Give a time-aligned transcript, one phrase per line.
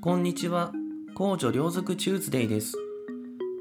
[0.00, 0.70] こんにちは。
[1.16, 2.76] 公女両族チューズデイです。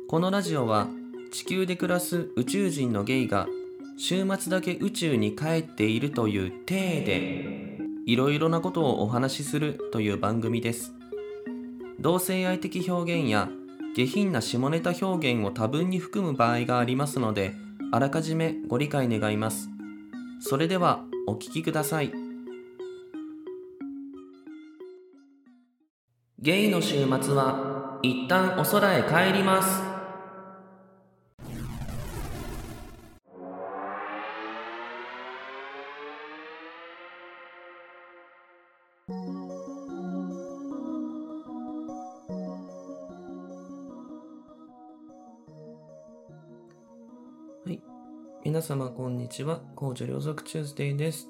[0.07, 0.87] このラジオは
[1.31, 3.47] 地球で暮らす宇宙人のゲイが
[3.97, 10.93] 週末だけ宇宙に帰っているという体でいろいろなことをお話しするという番組です。
[11.99, 13.49] 同性愛的表現や
[13.95, 17.55] 下品な下ネタ表現を多分に含む場合がありますので、
[17.91, 19.69] あらかじめご理解願います。
[20.39, 22.26] それではお聞きください。
[26.47, 29.67] ゲイの週末は一旦お空へ帰ります。
[47.65, 47.81] はい。
[48.45, 49.59] 皆様こんにちは。
[49.75, 51.27] 公女両族チューズデイです。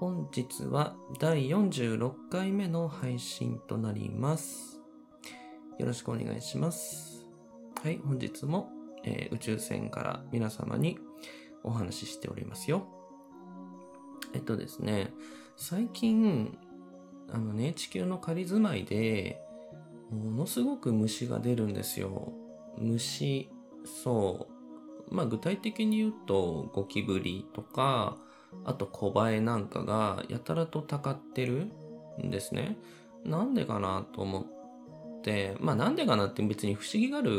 [0.00, 4.80] 本日は第46回目の配信となります。
[5.78, 7.26] よろしくお願いします。
[7.84, 8.70] はい、本日も、
[9.04, 10.98] えー宇宙船から皆様に
[11.62, 12.86] お話ししておりますよ。
[14.32, 15.12] えっとですね、
[15.58, 16.56] 最近、
[17.30, 19.38] あのね、地球の仮住まいで、
[20.10, 22.32] ものすごく虫が出るんですよ。
[22.78, 23.50] 虫、
[23.84, 24.48] そ
[25.10, 25.14] う。
[25.14, 28.16] まあ具体的に言うと、ゴキブリとか、
[28.64, 31.68] あと小バエなんかがやたらとたかってる
[32.22, 32.76] んですね。
[33.24, 37.30] なんでかなと思って、まあなんでかなって別に不思議がある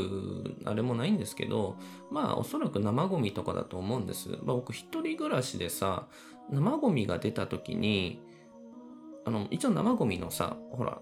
[0.66, 1.78] あれもないんですけど、
[2.12, 4.30] まあおそらく生ゴミとかだと思うんです。
[4.44, 6.08] まあ僕一人暮らしでさ、
[6.50, 8.22] 生ゴミが出た時に、
[9.25, 11.02] あの、一応生ゴミのさ、ほら、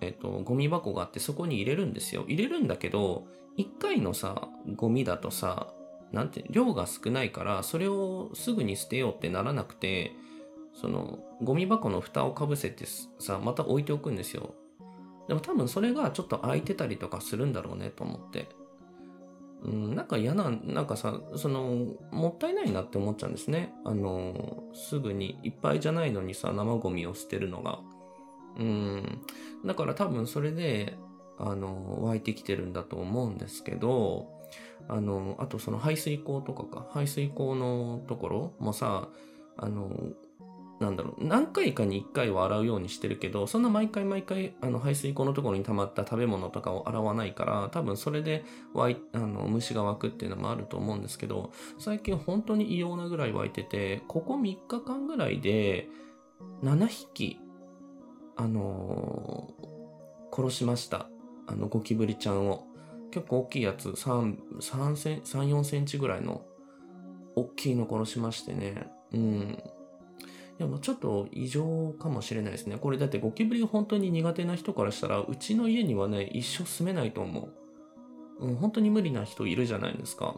[0.00, 2.24] えっと、ゴミ箱があってそこに入れるんですよ。
[2.26, 5.72] 入れるんだけど、一回のさ、ゴミだとさ、
[6.12, 10.12] なんて、量が少ないから、それをすぐに捨てようってならなくて、
[10.72, 12.86] その、ゴミ箱の蓋をかぶせて
[13.18, 14.54] さ、また置いておくんですよ。
[15.26, 18.48] でも多分それがちょっと空いてたりとかするんだろうねと思って。
[19.62, 23.74] うん、なんか嫌な、なんかさ、その、もったいないなって思っちゃうんですね。
[23.84, 27.80] あの、すぐに、いっぱいじゃないのにさ、生ゴミを捨てるのが。
[28.56, 29.20] うん、
[29.64, 30.96] だから多分それで、
[31.38, 34.37] あの、湧いてきてるんだと思うんですけど、
[34.88, 39.08] あの、あとその排水口とかか、排水口のところもさ、
[39.56, 39.90] あの、
[40.80, 48.44] なんだろう、何回かに1回は洗うようにしてるけど、そんな毎回毎回、あの、排水口のところに溜まった食べ物とかを洗わないから、多分それで
[48.74, 55.88] 湧い、あの、虫が湧くっていうのもあると思うんですけど、最近本当に異様なぐらい湧いてて、ここ3日間ぐらいで、
[56.62, 57.40] 7匹、
[58.36, 59.52] あの
[60.32, 61.08] 殺しました。
[61.48, 62.67] あの、ゴキブリちゃんを。
[63.10, 66.42] 結構大きいやつ、3、3セン、3、4センチぐらいの、
[67.34, 68.90] 大きいの殺しましてね。
[69.12, 69.58] うん。
[70.58, 72.78] いや、まあちょっと異常かもしれないですね。
[72.78, 77.48] これだってゴキブリ本当に苦手な人からしたら、うちの家にはね、一生住めないと思
[78.40, 78.46] う。
[78.46, 80.34] うん、本当に無理な人いるじゃないですか。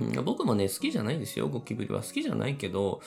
[0.00, 2.02] うん、僕もね、好きじゃないですよ、ゴキブリは。
[2.02, 3.00] 好きじゃないけど、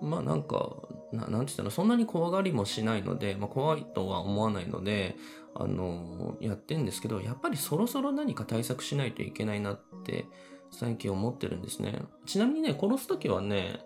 [0.00, 0.76] まあなんか、
[1.12, 5.16] ななんて言ったら、そんなに怖がりもしないので、まあ怖いとは思わないので、
[5.54, 10.26] あのやってんですけど、やっぱりそろそろ何か対策しないといけないなって、
[10.70, 12.02] 最近思ってるんですね。
[12.26, 13.80] ちなみにね、殺すときはね、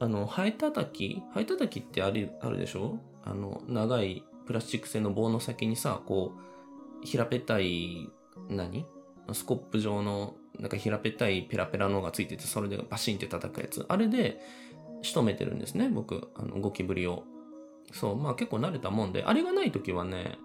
[0.00, 2.98] あの、ハエたたきハエたたきってある、あるでしょ？
[3.24, 6.32] あの、長いプラスチック製の棒の先にさ、こ
[7.02, 8.10] う、平べったい、
[8.48, 8.84] 何？
[9.32, 13.86] スコップ状の、なんか平べったいペラペラのがついてて、それでバシンって叩くやつ。
[13.88, 14.40] あれで
[15.04, 17.24] 仕留めてるんですね、僕、あの、ゴキブリを。
[17.92, 20.38] そう、まあ結構慣れたもんで、あれがないときはね、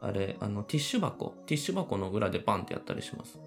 [0.00, 3.38] あれ、あの、ティッシュ箱、ティッシュ箱の裏でバンってやったりします。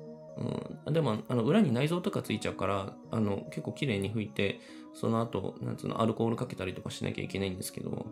[0.85, 0.93] うん。
[0.93, 4.59] でも、あの、裏に内臓とかついちゃうから、あの、結構綺麗に拭いて、
[4.93, 8.07] その後、なんつうの、アルコールかけたりとかしなきゃいけないんですけど、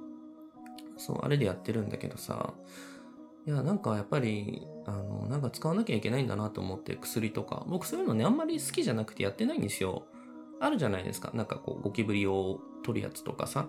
[0.97, 2.53] そう、あれでやってるんだけどさ、
[3.47, 7.63] いや、なんかやっぱり、あの、なんか使わなきゃいけないんだなと思って、薬とか。
[7.67, 10.03] 僕そういうのね、あんまり好きじゃなくてやってないんですよ。
[10.65, 11.31] あるじゃないですか。
[11.33, 13.67] なんかこう、ゴキブリを取るやつとかさ。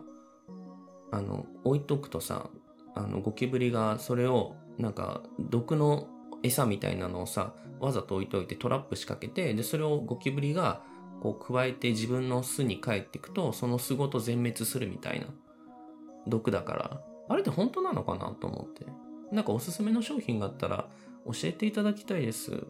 [1.13, 2.49] あの、置いとくとさ、
[2.95, 6.09] あの、ゴキブリがそれを、なんか、毒の
[6.43, 10.83] 餌みたいなのをさ、わざと置いといてトラップ仕掛けて、で、それをゴキブリが、
[11.21, 15.27] こう、加えて自分の巣に帰っていくと、その巣ごと全滅するみたいな。
[16.27, 17.01] 毒だから。
[17.29, 18.87] あれって本当なのかなと思って。
[19.33, 20.89] なんかおすすめの商品があったら、
[21.27, 22.67] 教えていただきたいです。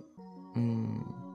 [0.56, 1.25] うん。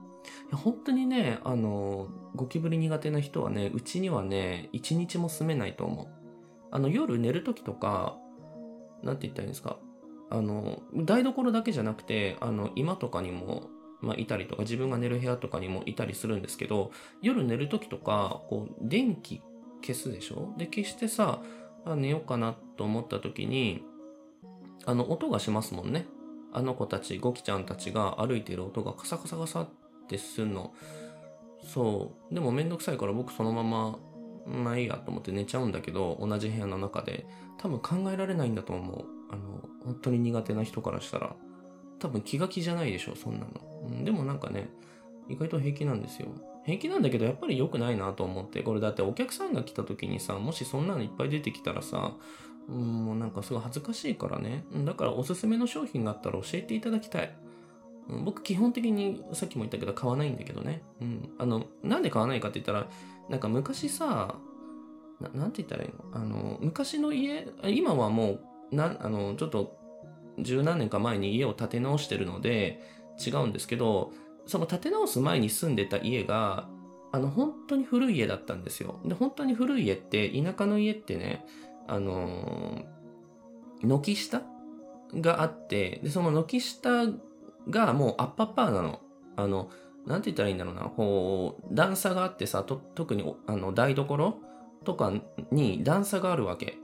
[0.55, 6.07] 本当にね、あの、ゴキブリ苦手な人はね、うちにはね、一日も住めないと思う。
[6.71, 8.17] あの、夜寝るときとか、
[9.03, 9.77] なんて言ったらいいんですか？
[10.29, 13.69] あの、台所だけじゃなくて、あの、今とかにも、
[14.01, 19.41] まあ、いたりとか、自分が寝る部屋とかにもいたりするんですけど、夜寝るときとか、こう、電気
[19.81, 20.53] 消すでしょ？
[20.57, 21.41] で、消してさ、
[21.85, 23.83] あ寝ようかなと思ったときに、
[24.85, 26.07] あの、音がしますもんね。
[26.53, 29.69] あの子たち、ゴキちゃんたちが歩いている音がカサカサカサっ
[30.11, 30.73] てすんの。
[31.63, 32.33] そう。
[32.33, 33.97] でもめんどくさいから僕そのまま、
[34.45, 37.25] まあいいやと思って寝ちゃうんだけど、同じ部屋の中で。
[37.57, 39.05] 多分考えられないんだと思う。
[39.29, 41.35] あの、本当に苦手な人からしたら。
[41.99, 44.03] 多分気が気じゃないでしょ、そんなの。
[44.03, 44.69] でもなんかね、
[45.29, 46.29] 意外と平気なんですよ。
[46.65, 48.63] 平気なんだけど、やっぱり良くないなと思って。
[48.63, 52.15] これだってお客さんが来た時にさ、もしそんなのいっぱい出てきたらさ、
[52.67, 54.65] うん、もうなんかすごい恥ずかしいからね。
[54.85, 57.35] だからおすすめの商品があったら教えていただきたい。
[58.09, 60.81] うん、僕基本的にさっきも言ったけど買わないんだけどね。
[61.01, 61.29] うん。
[61.37, 62.87] あの、なんで買わないかって言ったら、
[63.29, 64.35] なんか昔さ、
[65.19, 66.17] ななんて言ったらいいの？
[66.17, 68.39] あの、昔の家、今はも
[68.71, 69.77] う、な、あの、ちょっと、
[70.39, 72.81] 十何年か前に家を建て直してるので、
[73.23, 74.11] 違うんですけど、
[74.47, 76.67] その建て直す前に住んでた家が、
[77.11, 78.99] あの、本当に古い家だったんですよ。
[79.05, 81.45] で、本当に古い家って、田舎の家ってね、
[81.87, 84.41] あのー、軒下
[85.15, 87.05] があって、で、その軒下
[87.69, 88.99] がもうアッパッパーなの。
[89.35, 89.69] あの、
[90.05, 90.81] なんて言ったらいいんだろうな。
[90.81, 94.35] こう、段差があってさ、と特にあの台所
[94.83, 95.13] とか
[95.51, 96.77] に段差があるわけ。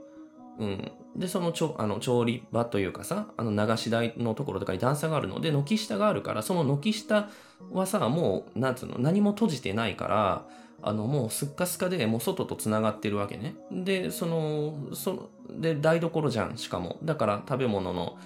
[0.58, 0.92] うん。
[1.16, 7.28] で、そのちょあの調理場というかさ、あの流し台のところとかに段差があるので、軒下があるから、その軒下
[7.72, 10.46] はさ、もう、なんつうの、何も閉じてないから、
[10.80, 13.56] あの、もうすっかすかで、もう外と繋がってるわけね。
[13.72, 16.98] で、その、そで、台所じゃん、しかも。
[17.02, 18.16] だから食べ物の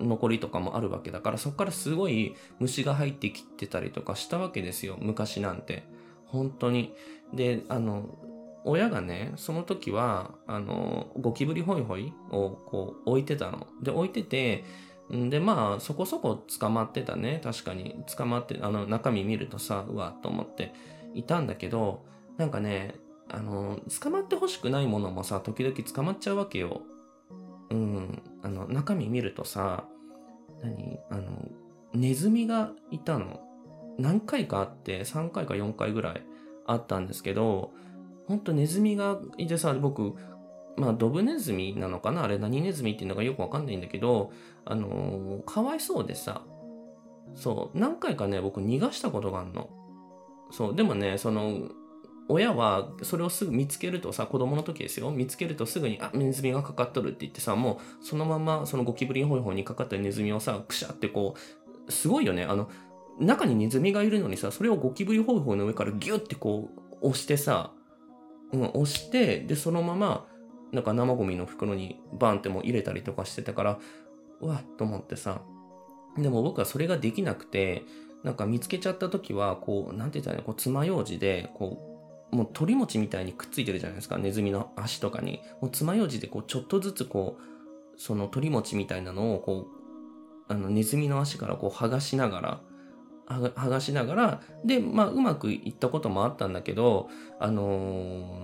[0.00, 5.84] 残りとかもあるわけだから、そこからすごい虫が入ってきてたりとかしたわけですよ、昔なんて。
[6.26, 6.94] 本当に。
[7.32, 8.18] で、あの、
[8.64, 13.66] 親がね、その時は、あの、ゴキブリホイホイをこう置いてたの。
[13.82, 14.64] で、置いてて、
[15.10, 17.40] で、まあ、そこそこ捕まってたね。
[17.42, 18.04] 確かに。
[18.14, 20.74] 捕まって、あの、中身見るとさ、うわっ、と思って
[21.14, 22.04] いたんだけど、
[22.36, 22.94] なんかね、
[23.30, 26.82] あの、捕まってほしくないものもさ、時々捕まっちゃうわけよ。
[27.70, 28.22] うん。
[28.48, 29.84] あの、中身見るとさ、
[30.62, 30.98] 何？
[31.10, 31.22] あの、
[31.92, 33.40] ネズミがいたの？
[33.98, 36.22] 何回かあって、3回か4回ぐらい
[36.66, 37.72] あったんですけど、
[38.26, 40.14] ほんとネズミがいてさ、僕、
[40.76, 42.24] まあ、ドブネズミなのかな？
[42.24, 44.32] あれ何ネズミっていうのがよくわかんないんだけど、
[44.64, 46.42] あのー、かわいそうでさ、
[47.34, 49.68] そう、何回かね、僕逃がしたことがあるの。
[50.50, 51.68] そう、でもね、その、
[52.28, 55.10] 親はそれをすぐ見つけるとさ、子供の時ですよ。
[55.10, 61.34] 見つけるとすぐに、あ、ネズミがかかっとるって言ってさ、もうそのままそのゴキブリホイホイにかかったネズミをさ、くしゃってこ
[61.88, 62.44] う、すごいよね。
[62.44, 62.68] あの、
[63.18, 67.72] 中にネズミがいるのにさ、それをゴキブリホイホイの上からギュッてこう、押してさ、
[68.52, 70.26] うん、押して、で、そのまま、
[70.72, 73.78] なんか生ゴミの袋にバンってもう入れたりとかしてたから、
[74.40, 75.40] うわっと思ってさ。
[76.16, 77.84] でも僕はそれができなくて、
[78.22, 81.97] なんか見つけちゃった時は、こう、なんて言ったらいいの、こう、爪楊枝で、こう、
[82.30, 85.40] もう鳥餅みたいにくっついてるじゃないですか、ネズミの足とかに。
[85.60, 89.66] もう爪楊枝でこう、ちょっとずつこう、その鳥餅みたいなのを、こ
[90.48, 92.60] う、あの、ネズミの足からこう、剥がしながら、
[93.28, 98.42] 剥がしながら、で、まあ、うまくいったこともあったんだけど、あの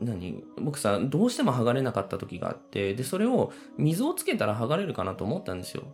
[0.00, 0.42] ー、何？
[0.60, 5.84] 僕さ、どうしても剥がれなかった時があって、で、それを水をつけたら剥がれるかなと思ったんですよ。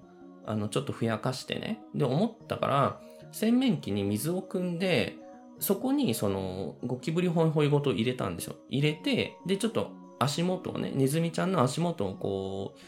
[0.47, 1.83] あの、ちょっとふやかしてね。
[1.95, 3.01] で、思ったから、
[3.33, 5.19] 洗面器に水を汲んで、
[5.61, 8.57] そこにそのゴキブリホイホイごと入れたんですよ。
[8.69, 12.79] 入れて、で、ちょっと足元をね、ネズミちゃんの足元をこう、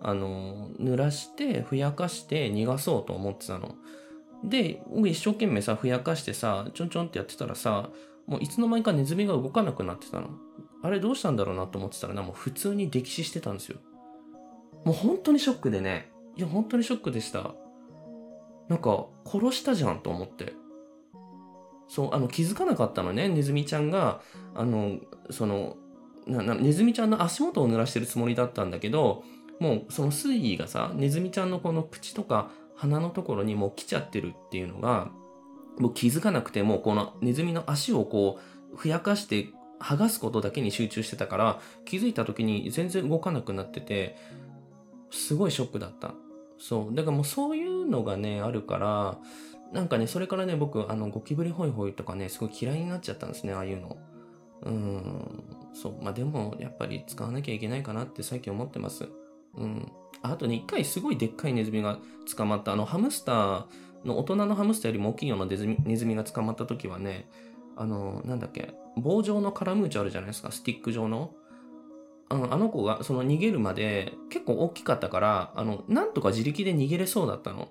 [0.00, 3.76] あの、濡らして、ふやかして逃がそうと思ってたの。
[4.42, 7.90] で、一生懸命さ、ふやかしてさ、ちょんちょんってやってたらさ、
[8.26, 10.30] もういつの間にかネズミが動かなくなってたの。
[10.82, 13.78] あれどうしたんだろうなと思ってたらな、もう普通に溺死してたんですよ。
[14.84, 16.10] もう本当にショックでね。
[16.36, 17.54] いや、本当にショックでした。
[18.68, 20.54] なんか、殺したじゃんと思って。
[21.92, 23.28] そう、あの、気づかなかったのね。
[23.28, 24.22] ネズミちゃんが、
[24.54, 24.96] あの、
[25.28, 25.76] その、
[26.26, 29.24] ネズミちゃんの足元を濡らしてるつもりだったんだけど、
[29.60, 35.10] もうその水位がさ、ネズミちゃんのこの口とか鼻のところにもう来ちゃってるっていうのが、
[35.78, 38.38] もう気づかなくても、このネズミの足をこ
[38.72, 44.16] う、ふやかして剥がすことだけに集中してたから、気づいた時に全然動かなくなってて、
[45.10, 46.14] すごいショックだった。
[46.58, 46.94] そう。
[46.94, 49.18] だからもうそういうのがね、あるから、
[49.72, 53.96] なんかね、それからね、僕、あの、ゴキブリホイホイとかね、すごい嫌いになっちゃったんですね、ああいうの。
[54.64, 55.44] うん。
[55.72, 56.02] そう。
[56.02, 59.08] まあでも、やっぱり使わなきゃいけないかなって最近思ってます。
[59.56, 59.90] うん。
[60.22, 61.98] あとね、一回すごいでっかいネズミが
[62.36, 63.64] 捕まった、あの、ハムスター
[64.04, 65.56] の大人のハムスターよりも大きいようなネ
[65.96, 67.28] ズミが捕まった時はね、
[67.76, 71.34] あの、なんだっけ、棒状のカラムーチョあるじゃないですか、スティック状の。
[72.28, 77.68] あのあの子がその逃げるまで結構大きかったから、あの、なんとか自力で逃げれそうだったの。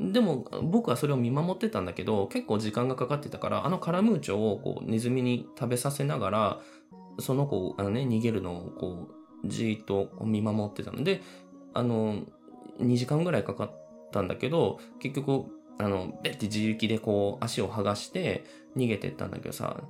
[0.00, 6.60] でも僕はそれを見守ってたんだけど、結構時間がかかってたから、あのカラムーチョをこうネズミに食べさせながら、
[7.18, 9.08] その子、あのね、逃げるのをこ
[9.44, 11.20] う、じーっと見守ってたので、
[11.74, 12.22] あの、
[12.80, 15.44] 2時間ぐらいかかったんだけど、結局、
[15.78, 18.44] あの、べって自力でこう、足を剥がして
[18.76, 19.82] 逃げてったんだけどさ、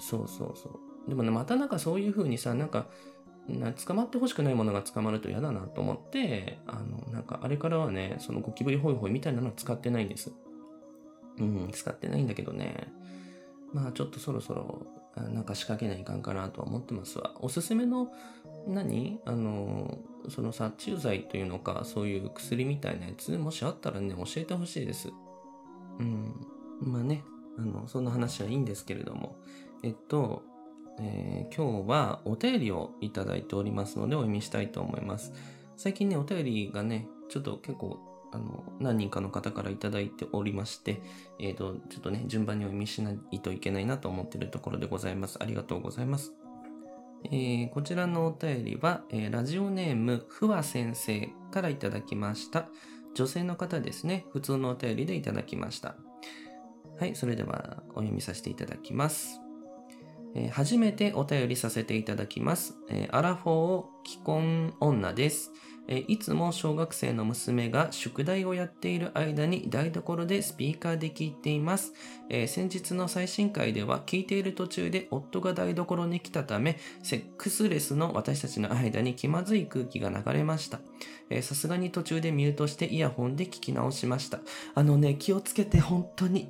[0.00, 1.08] そうそうそう。
[1.08, 2.86] でもね、またなんかそういう風にさ、なんか、
[3.48, 10.32] な捕まってほしくないものが捕まると嫌だなと思って、あの、なんかあれからはね、そのゴキブリホイホイみたいなのは使ってないんです。
[11.38, 12.92] うん、使ってないんだけどね。
[13.72, 14.86] まあちょっとそろそろ、
[15.16, 17.34] なんか仕掛けないかんかなとは思ってますわ。
[17.40, 18.12] おすすめの、
[18.66, 19.20] 何？
[19.26, 19.98] あの、
[20.28, 25.10] その殺虫剤というのか、そういう薬みたいなやつ、もしあったらね、教えてほしいです。
[25.98, 26.34] うん。
[26.80, 27.24] まあね、
[27.58, 29.36] あの、そんな話はいいんですけれども。
[29.82, 30.42] えっと、
[31.00, 35.32] えー、今日はお便りをいただいておりますのでお読みしたいと思います。
[35.76, 37.98] 最近ね、お便りがね、ちょっと結構、
[38.32, 41.00] あの、何人かの方からいただいておりまして、
[41.40, 45.38] えっ、ー、と、ちょっとね、順番にお読みしないといけないなと思ってるところでございます。
[45.40, 46.32] ありがとうございます。
[47.24, 52.68] えー、こちらのお便りは、え、ラジオネーム、ふわ先生からいただきました。
[53.14, 54.26] 女性の方ですね。
[54.32, 55.96] 普通のお便りでいただきました。
[56.98, 59.43] はい、それではお読みさせていただきます。
[60.50, 62.74] 初めてお便りさせていただきます。
[62.88, 65.52] えー、アラフォー既婚女です。
[65.86, 71.92] え、いつも小学生の娘が宿題をやっている間に台所でスピーカーで聞いています。
[72.30, 80.80] え先日の最新回では聞いている途中で夫が台所に来たため、セックスレスの私たちの間に気まずい空気が流れました。
[81.42, 84.40] さすがに途中でミュートしてイヤホンで聞き直しました。
[84.74, 86.48] あのね、気をつけて本当に、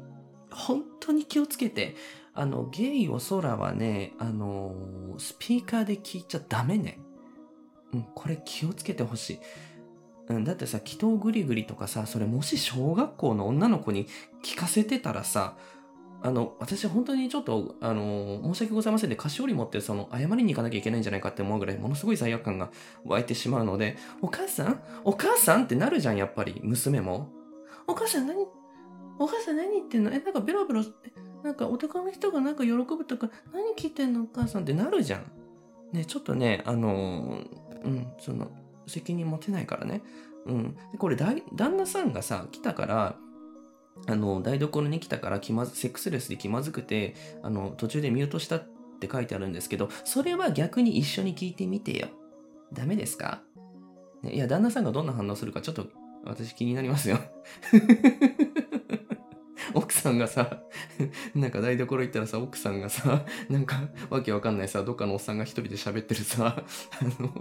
[0.50, 1.96] 本当に気をつけて。
[2.34, 4.74] あの、ゲイお空はね、あの、
[5.18, 6.98] スピーカーで聞いちゃダメね。
[7.92, 9.38] うん、これ気をつけてほしい。
[10.28, 14.08] うん、だってさ、祈祷グリグリとかさ、それもし小学校の女の子に
[14.42, 15.56] 聞かせてたらさ、
[16.22, 22.70] あの、私本当にちょっと、あの、申し訳ございませんで、菓子折り持って、その、謝りに行かなきゃいけないんじゃないかって思うぐらい、ものすごい罪悪感が
[23.04, 24.80] 湧いてしまうので、お母さん？
[25.04, 27.28] お母さんってなるじゃん、やっぱり、娘も。
[27.86, 28.40] お母さん何？
[29.18, 30.10] お母さん何言ってんの？
[30.10, 30.82] え、なんかベロベロ、
[31.44, 35.30] なんか男の人がなんか喜ぶとか、何聞いてんのお母さんってなるじゃん。
[35.92, 37.38] ね、ちょっとね、あの
[37.84, 38.50] うん、その、
[38.86, 40.02] 責任持てないからね。
[40.46, 40.76] うん。
[40.98, 41.42] これ、旦
[41.76, 43.16] 那さんがさ、来たから、
[44.06, 48.66] あの、台所に来たから気まず、セックスレスで気まずくて、あの、途中でミュートしたっ
[48.98, 52.08] て書いてあるんですけど、それは逆に一緒に聞いてみてよ。
[52.72, 53.42] ダメですか、
[54.22, 55.86] ね、いや、旦那さんがどんな反応するかちょっと
[56.24, 57.18] 私気になりますよ
[60.04, 60.60] さんがさ、
[61.34, 66.62] なんか台所行ったらさ、奥さんがさ、なんかわけわかんないさ、どっかのおっさんが一人で喋ってるさ、
[67.00, 67.32] あの、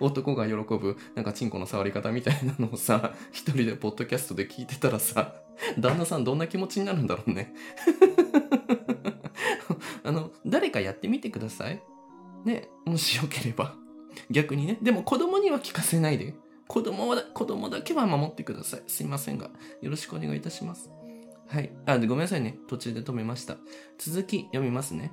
[0.00, 5.36] 男が喜ぶ、なんかチンコの触り方みたいなのをさ、一人でポッドキャストで聞いてたらさ、
[5.78, 7.54] 旦那さんどんな気持ちになるんだろうね。
[10.02, 11.80] あの、誰かやってみてください。
[12.44, 13.76] ね、もしよければ。
[14.28, 14.78] 逆にね。
[14.82, 16.34] でも子供には聞かせないで。
[16.66, 18.82] 子供は、子供だけは守ってください。
[18.88, 19.50] すいませんが。
[19.80, 20.97] よろしくお願いいたします。
[21.48, 21.70] はい。
[21.86, 22.58] あ、ごめんなさいね。
[22.68, 23.56] 途中で止めました。
[23.98, 25.12] 続き読みますね。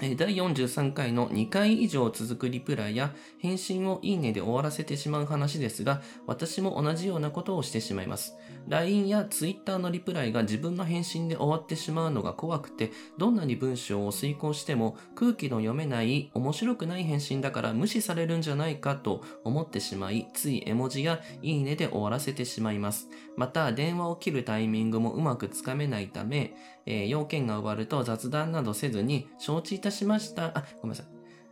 [0.00, 8.34] 第43回の2回以上続くリプライや返信をいいねで終わらせてしまう話ですが、私も同じようなことをしてしまいます。
[8.66, 23.08] LINE や Twitter のリプライが自分の返信で終わってしまうのが怖くて、どんなに文章を遂行しても空気の読めない面白くない返信だから無視されるんじゃないかと思ってしまい、つい絵文字やいいねで終わらせてしまいます。
[23.36, 26.54] また、電話を切るタイミングもうまくつかめないため、
[26.86, 30.56] えー、要件が終わると雑談などせずに、承知いたしました。
[30.56, 31.06] あ、ごめんなさい。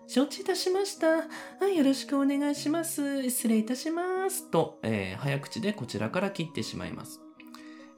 [0.07, 1.07] 承知いたしました。
[1.09, 1.23] は
[1.71, 3.23] い、よろしくお願いします。
[3.25, 4.51] 失礼いたします。
[4.51, 7.21] と、えー、早口でこちらから切ってしまいます。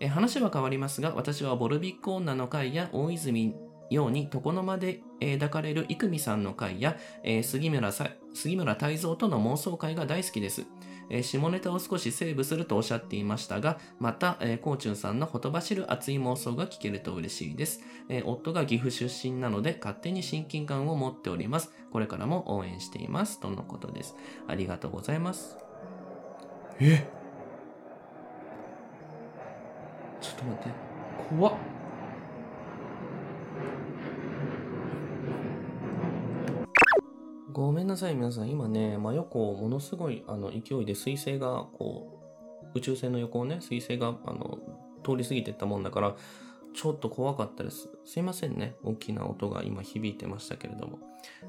[0.00, 3.54] えー、話は変わりますが、私はボルビック女の会や大泉
[3.90, 10.64] ように床の間で抱かれる生見さんの会や、えー、杉村杉村太蔵との妄想会が大好きです。
[11.10, 17.80] え下ネタを少しセーブするとおっしゃっていましたが、また、えー、コーチュンさんのほとばしる熱い妄想が聞けると嬉しいです。
[18.08, 21.72] えー、夫が岐阜出身なので勝手に親近感を持っております。
[21.92, 23.40] これからも応援しています。
[23.40, 24.14] とのことです。
[24.46, 25.58] ありがとうございます。
[26.78, 27.06] え？
[30.20, 30.70] ちょっと待って。
[31.28, 31.54] 怖っ。
[37.52, 38.50] ごめんなさい、皆さん。
[38.50, 42.20] 今ね、真横、ものすごいあの勢いで彗星が、こ
[42.74, 44.58] う、宇宙船の横をね、彗星があの
[45.04, 46.16] 通り過ぎてったもんだから、
[46.72, 47.88] ちょっと怖かったです。
[48.04, 48.76] すいませんね。
[48.84, 51.00] 大きな音が今響いてましたけれども。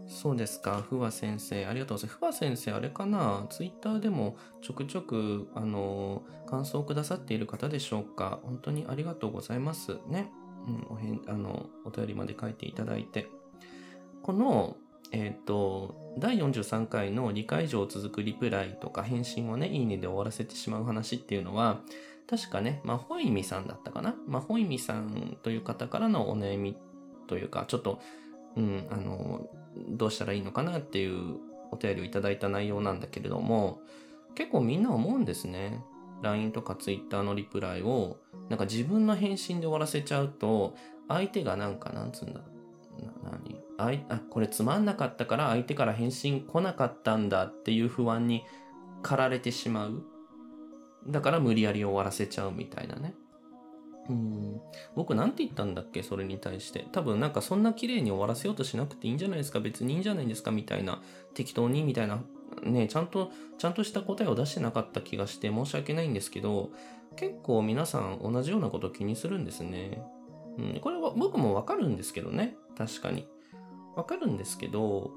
[0.07, 0.81] そうですか。
[0.81, 2.19] ふわ先生、ありがとうございます。
[2.19, 3.45] ふわ先生、あれかな？
[3.49, 9.99] ツイッターでもちょくちょく、あの、感想をくださっている方でしょうか本当にありがとうございます。
[10.07, 10.31] ね。
[10.67, 13.27] うん、おへん、あの、お便りまで書いていただいて。
[14.23, 14.75] この、
[15.11, 21.81] えっ、と、第43回の理解上続くリプライとか返信をね、いいねで終わらせてしまう話っていうのは、
[22.29, 24.15] 確かね、まあ、ほいみさんだったかな？
[24.25, 26.77] まあ、ほいみさんという方からのお悩み
[27.27, 27.99] というか、ちょっと、
[28.55, 29.49] うん、あの、
[29.89, 31.37] どうしたらいいのかなっていう
[31.71, 33.81] お便りをいただいた内容なんだけれども、
[34.35, 35.83] 結構みんな思うんですね。
[36.21, 38.17] LINE とか Twitter のリプライを、
[38.49, 40.75] なんか自分の返信で終わらせちゃうと、
[41.07, 42.60] 相手がなんか、なんつうんだろう。
[42.99, 43.59] な、何？
[43.77, 48.43] あい、あ、これつまんなかったから相手から返信来なかったんだっていう不安に
[49.01, 50.03] 駆られてしまう。
[51.07, 53.15] だから無理やり終わらせちゃうみたいなね。
[54.09, 54.61] うん。
[54.95, 56.03] 僕なんて言ったんだっけ？
[56.03, 56.87] それに対して。
[56.91, 59.59] 多分なんかそんな綺麗に終わらせようとしなくていいんじゃないですか？
[59.59, 60.51] 別にいいんじゃないですか？
[60.51, 61.01] みたいな。
[61.33, 62.21] 適当にみたいな。
[62.63, 66.71] ね、ちゃんと、ちゃんとした答えを出してなかった気がして申し訳ないんですけど、
[67.15, 70.03] 結構皆さん同じようなこと気にするんですね。
[70.57, 70.79] うん。
[70.81, 72.57] これは僕もわかるんですけどね。
[72.77, 73.27] 確かに。
[73.95, 75.11] わかるんですけど、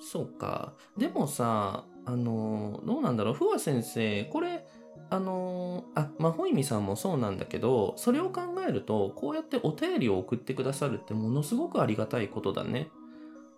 [0.00, 0.74] そうか。
[0.96, 3.34] でもさ、あの、どうなんだろう。
[3.34, 4.66] ふわ先生、これ、
[5.10, 12.88] あのー、あ、まほいみさんもそうなんだけど、それを考えると、こうやってお便りを送ってくださるってものすごくありがたいことだね。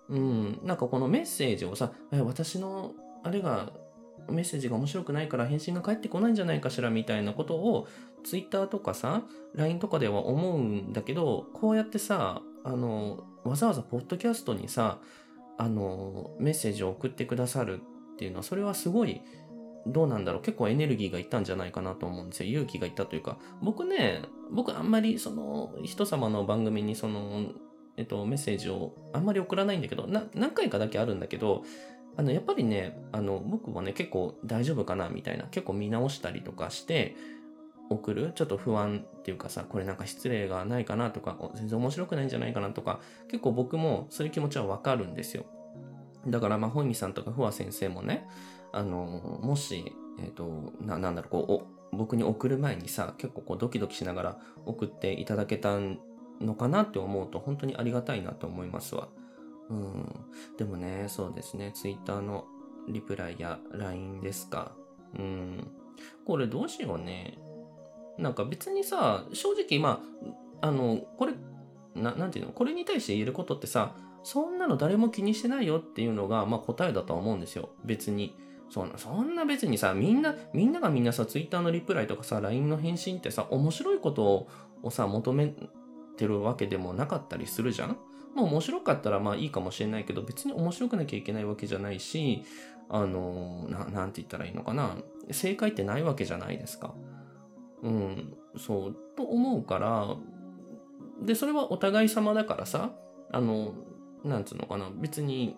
[0.09, 3.73] うん、なんかこのメッセージをさ、え私の、あれが、
[4.29, 7.87] メッセージが面白くないから返信が返ってこないんじゃないかしらみたいなことを、
[8.25, 9.23] ツイッターとかさ、
[9.55, 14.99] LINE とかでは思うんだけど、こうやってさ、あの、わざわざポッドキャストにさ、
[15.57, 17.81] あの、メッセージを送ってくださる
[18.15, 19.23] っていうのは、それはすごい
[19.87, 22.51] どうなんだろう結構エネルギーがいったんじゃないかなと思うんですよ。
[22.51, 23.39] 勇気がいったというか。
[23.63, 27.53] 僕ね、僕あんまりその人様の番組にその、
[27.97, 31.63] えっと、メッセージをあんまり送らないんだけど、何回かだけあるんだけど、
[32.17, 37.15] あの、やっぱりね、あの、僕はね、結構大丈夫かなみたいな、結構見直したりとかして、
[37.91, 38.33] 送る？
[38.35, 45.45] ちょっと不安っていうかさ、これなんか失礼がないかなとか、全然面白くないんじゃないかなとか、結構僕もそういう気持ちはわかるんですよ。
[46.27, 48.27] だから、まあ、本見さんとかふわ先生もね、
[48.73, 55.79] あの、もし、えっ、ー、と、な、なんだろう、こう、僕に送る前にさ、結構こうドキドキしながら送っていただけた
[56.41, 59.09] のかなって思うと本当にありがたいなと思いますわ。
[59.71, 60.27] うん。
[60.59, 62.45] でもね、そうですね、Twitter の
[62.89, 64.73] リプライや LINE ですか。
[65.19, 65.71] うん。
[66.27, 67.39] これどうしようね。
[68.19, 70.01] なんか別にさ、正直ま
[70.63, 71.35] あ、あの、これ、
[71.95, 72.53] ななんていうの？
[72.53, 77.71] これに対して言えることってさ、そんなの誰も気にしてないよっていうのが、まあ答えだとは思うんですよ。
[77.85, 78.35] 別に。
[78.69, 84.49] そんな、そんな別にさ、みんな、みんながみんなさ、ツイッターのリプライとかさ、LINE の返信ってさ、面白いこと
[84.83, 85.55] をさ、求め
[86.17, 87.97] てるわけでもなかったりするじゃん？
[88.35, 92.43] まあ面白かったらまあいいかもしれないけど、別に面白くなきゃいけないわけじゃないし、
[92.89, 94.97] あの、ななんて言ったらいいのかな？
[95.31, 96.93] 正解ってないわけじゃないですか。
[97.83, 100.17] うん、そう、と思うから、
[101.25, 102.93] で、それはお互い様だからさ、
[103.33, 103.75] あの、
[104.25, 105.57] なんつうのかな、別に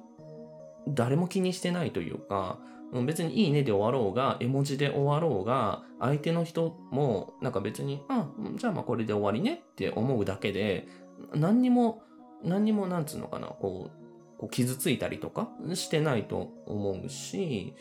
[0.86, 2.58] 誰も気にしてないというか、
[3.04, 10.88] 別にいいねで終わろうが、絵文字で終わろうが、相手の人も、なんか別に、あ、じゃあまあこれで終わりねって思うだけで、
[11.34, 12.02] 何にも、
[12.42, 17.74] 何にもなんつうのかな、こう、こう傷ついたりとかしてないと思うし、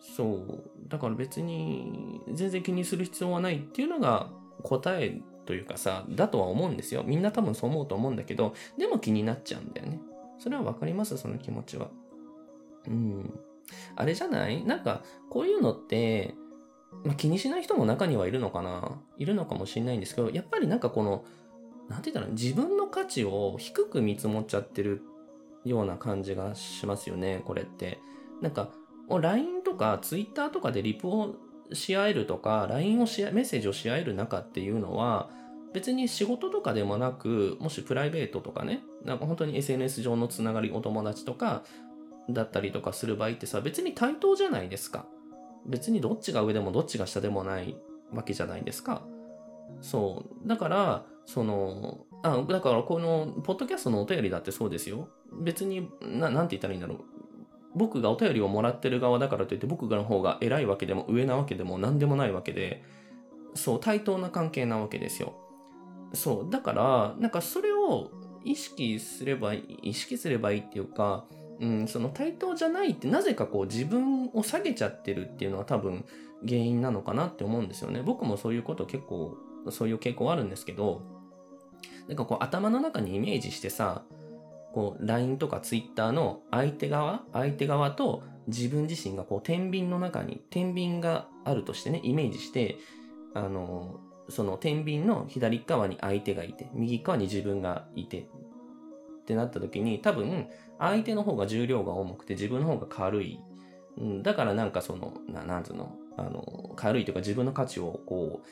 [0.00, 0.64] そう。
[0.88, 4.30] だから別に全然気にする必要はないっていうのが
[4.62, 7.02] 答えというかさ、だとは思うんですよ。
[7.04, 10.00] みんな多分そう思うと思うんだけど、でも気になっちゃうんだよね。
[10.38, 11.88] それはわかりますその気持ちは。
[12.86, 13.38] うん。
[13.94, 14.64] あれじゃない？
[14.64, 16.34] なんか、こういうのって、
[17.04, 18.98] ま、気にしない人も中にはいるのかな？
[19.18, 21.24] いるのかもしれないんですけど、やっぱりなんかこの、
[21.88, 25.02] なんて言ったら、自分の価値を低く見積もっちゃってる
[25.64, 27.98] ような感じがしますよね、これって。
[28.40, 28.70] なんか、
[29.08, 31.36] LINE か Twitter とかでリプを
[31.72, 35.30] し合えるとか、LINE をしメッセージをし合える中っていうのは、
[35.72, 41.62] 別に仕事とかでもなく、もしプライベートとかね、なんか本当に SNS 上のつながり、お友達とか
[42.28, 45.06] だったりとかする場合ってさ、別に対等じゃないですか。
[45.66, 47.76] 別にどっちが上でもどっちが下でもない
[48.12, 49.02] わけじゃないですか。
[49.80, 50.48] そう。
[50.48, 55.08] だから、その、あ、だからこの、ポッドキャストのお便りだってそうですよ。
[55.40, 57.19] 別に、な、なんて言ったらいいんだろう。
[57.74, 62.82] 僕がお便りをもらってる側だからといって僕の方が偉いわけでも上なわけでも何でもないわけで、
[63.54, 65.34] そう、対等な関係なわけですよ。
[66.12, 66.50] そう。
[66.50, 68.10] だから、なんかそれを
[68.44, 71.26] 意識すればいい、意識すればいいっていうか、
[71.60, 76.06] うん、その対等じゃないってなぜかこう自分を下げちゃってるっていうのは多分
[76.46, 78.02] 原因なのかなって思うんですよね。
[78.02, 79.36] 僕もそういうこと結構、
[79.70, 81.02] そういう傾向あるんですけど、
[82.08, 84.04] なんかこう頭の中にイメージしてさ、
[84.72, 92.76] こう LINE とか Twitter の相手側、相手側と自分自身がこう天秤の中に、天秤があるとしてね、イメージして、
[93.34, 103.40] あの、その天秤の左側に相手がいて、右側に自分がいて、ってなった時に多分相手の方が重量が重くて自分の方が軽い。
[103.98, 108.46] うん、だからなんかその、ななんつうの、あの、軽いというか自分の価値をこう、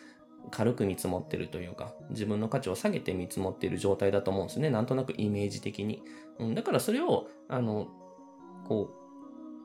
[0.51, 4.71] 軽く見積もってるというか、自分の価値を下げて見積もっている状態だと思うんですね。
[4.71, 6.03] なんとなくイメージ的に。
[6.39, 7.89] うん、だからそれを、あの、
[8.67, 8.91] こ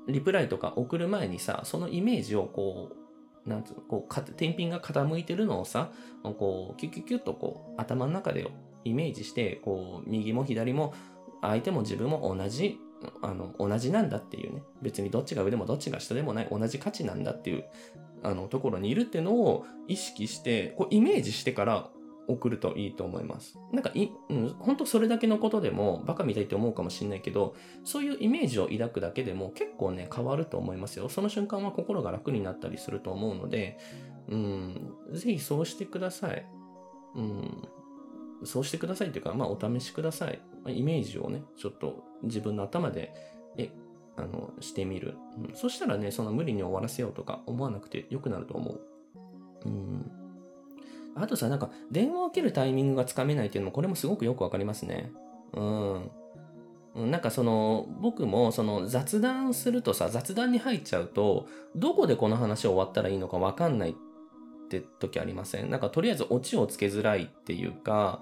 [0.08, 2.92] う、リプライとか送る前にさ、そのイメージをこ
[3.46, 5.92] う、なんつうの、こう、天品が傾いてるのをさ、
[6.24, 8.50] こう、キュキュキュッとこう、頭の中で
[8.84, 10.94] イメージして、こう、右も左も、
[11.42, 12.80] 相手も自分も同じ、
[13.22, 14.64] あの、同じなんだっていうね。
[14.82, 17.66] 別にどっちが上でもどっちが下でもない同じ価値なんだっていう、
[18.24, 21.90] あの、ところにいるっていうのを意識して、こう、イメージしてから
[22.28, 23.60] 送るといいと思います。
[23.72, 31.10] なんかい、うん、本当それだけのことでもバカみたいって思うかもしれないけど、そういうイメージを抱くだけでも結構ね、変わると思いますよ。
[31.10, 33.78] その瞬間は心が楽になったりすると思うので、
[34.30, 36.46] うん、ぜひそうしてください。
[37.16, 37.68] うん、
[38.46, 40.42] そうしてくださいというか、まあお試しください。
[40.68, 43.14] イメージをね、ちょっと自分の頭で、
[43.58, 43.70] え、
[44.16, 45.16] あの、してみる。
[45.38, 48.82] うん、そしたらね、その無理に終わらせようとか思わなくて良くなると思う。
[49.66, 50.12] うん
[51.16, 55.12] あとさ、なんか、電話を受けるタイミングがつかめないっていうのも、これもすごくよくわかりますね。
[55.54, 57.12] うん。
[57.12, 61.46] なんかその、僕もその雑談するとさ、雑談に入っちゃうと、
[61.76, 63.94] どこでこの話終わったらいいのかわかんないっ
[64.70, 65.70] て時ありません？
[65.70, 68.22] なんかとりあえずオチをつけづらいっていうか、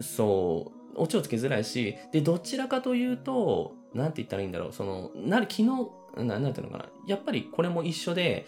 [0.00, 5.66] そう、オチをつけづらいし、で、どちらかというと、なんて言ったらいいんだろう、その、なる、昨日、
[6.16, 6.86] ななんていうのかな。
[7.06, 8.46] やっぱりこれも一緒で、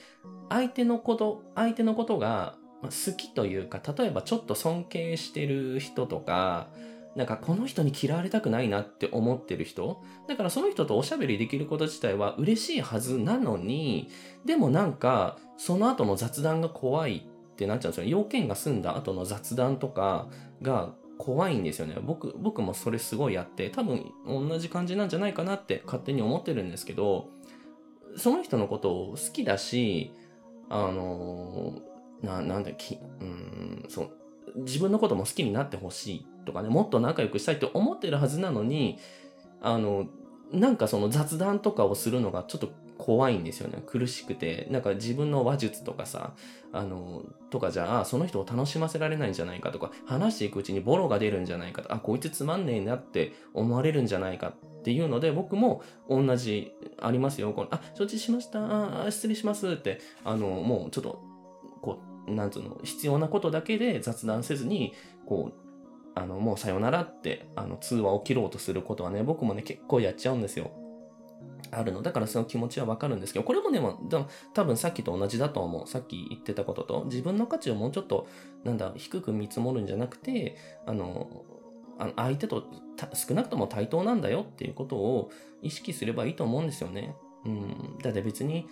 [0.49, 6.69] 相手のこと、相手のことが好きというか、例えばちょっと尊敬してる人とか、
[7.15, 14.09] なんかこの人に嫌われたくないなって思ってる人だからその人とおしゃべりできること自体は嬉しいはずなのに、
[14.45, 18.09] でもなんかその後の雑談が怖いってなっちゃうんですよ。
[18.09, 20.29] 要件が済んだ後の雑談とか
[20.63, 21.97] が怖いんですよね。
[22.03, 27.29] 僕、僕もそれすごいやって、多分同じ感じなんじゃないかなって勝手に思ってるんですけど、
[28.17, 30.11] その人のことを好きだし、
[30.69, 31.75] あの
[32.23, 34.11] な、なんだ、き、うん、そう、
[34.63, 38.99] 自分のことも好きになってほしいとかね、もっと仲良くしたいって思ってるはずなのに、
[39.61, 40.09] あの、
[40.51, 43.83] なんかその雑談とかをするのがちょっと怖いんですよね。
[43.85, 44.69] 苦しくて。
[44.71, 46.35] なんか自分の話術とかさ、
[46.73, 57.53] あの、とかじゃあ、その人を楽しませられないんじゃないかとか、話していくうちにボロが出るんじゃないかと、あ、こいつつまんねえなって思われるんじゃないかっていうので、僕も同じ、ありますよ。
[57.53, 59.07] このあ、承知しました。
[59.07, 61.21] あ、失礼しますって、あの、もうちょっと、
[61.81, 64.95] こう、なんつうの、必要なことだけで雑談せずに、
[65.27, 65.63] こう、
[66.15, 70.71] あの、もうさよならって、あの、通話を切ろうとすることはね、僕もね、結構やっちゃうんですよ。
[71.73, 72.03] あるの。
[72.03, 73.81] だからその気持ちはわかるんですけど、これもね、
[74.53, 75.87] 多分さっきと同じだと思う。
[75.89, 78.29] さっき言ってたことと、自分の価値をもうちょっと、
[78.63, 80.57] なんだ、低く見積もるんじゃなくて、
[80.87, 81.45] あの、
[81.99, 82.65] あの相手と
[83.15, 85.31] 少なくとも対等なんだよっていうことを
[85.63, 87.15] 意識すればいいと思うんですよね。
[87.45, 87.99] うん。
[88.03, 88.67] だって別に、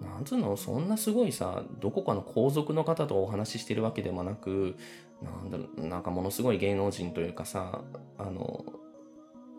[0.00, 4.76] なんつうの、そんなすごいさ、どこかの皇族の方とお話ししてるわけでもなく、
[5.22, 7.82] なんだろう、なんかものすごい芸能人というかさ、
[8.18, 8.64] あの、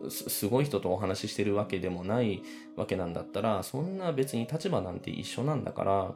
[0.08, 2.42] すごい人とお話ししてるわけでもない
[2.76, 6.14] わけなんだったら、そんな別に立場なんて一緒なんだから、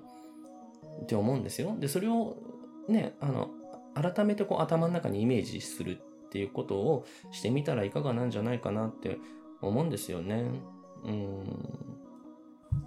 [1.02, 1.74] って思うんですよ。
[1.78, 2.36] で、それを
[2.88, 3.50] ね、あの、
[3.94, 9.18] 改めてこう頭の中にイメージするっていうことをしてみたらいかがなんじゃないかなって
[9.60, 10.44] 思うんですよね。
[11.04, 11.44] うん。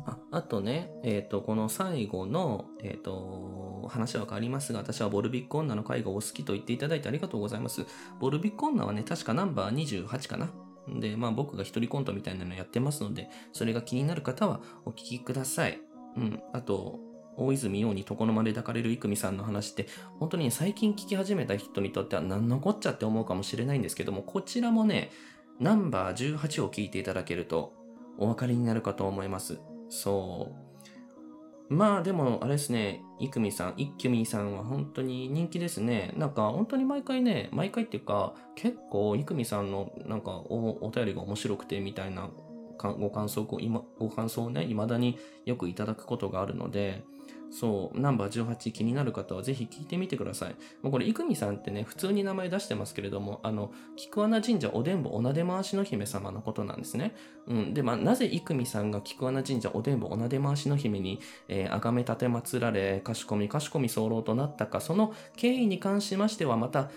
[0.06, 7.86] ああとね、えっ、ー、と、この最後の、えっ、ー、と、話は変わりますが、私はボルビック女の回がお好きと言っていただいてありがとうございます。
[8.20, 10.50] ボルビック女はね、確かナンバー28かな。
[10.88, 15.80] で、まあ僕が一人コントみたいなのやってますので、それが気になる方はお聞きください。
[16.18, 16.42] うん。
[16.54, 17.00] あと、
[17.38, 19.88] 大泉洋に床の間で抱かれる郁美さんの話って、
[20.20, 25.12] 本当に、最近聞き始めた人にとっては何のこっちゃって思うかもしれないんですけども、こちらもね、
[25.60, 27.74] ナンバー18を聞いていただけると
[28.18, 29.60] お分かりになるかと思います。
[29.90, 30.65] そう。
[31.68, 36.14] まあでも、あれですね、イクミさん、イッキュミさんは本当に人気ですね。
[36.16, 42.30] なんか本当に毎回ね、毎回っていうか、結構イクミさんのなんかおお便りが面白くてみたいな
[42.78, 47.04] ご感想を、ご感想をね、未だによくいただくことがあるので、
[47.52, 50.56] そう、ナンバー18気になる方はぜひ聞いてみてください。
[50.82, 57.16] もうこれ、いくみさんってね、普通に名前出してますけれども、あの、菊穴神社おでんぼおなで回しの姫様のことなんですね。
[57.48, 57.74] うん。
[57.74, 66.92] で、まあ、なぜいくみさんが菊穴神社おでんぼおなで回しの姫に、えー、あがめ立て祀られ、かしこみかしこみ候となったか、その経緯に関しましては、また、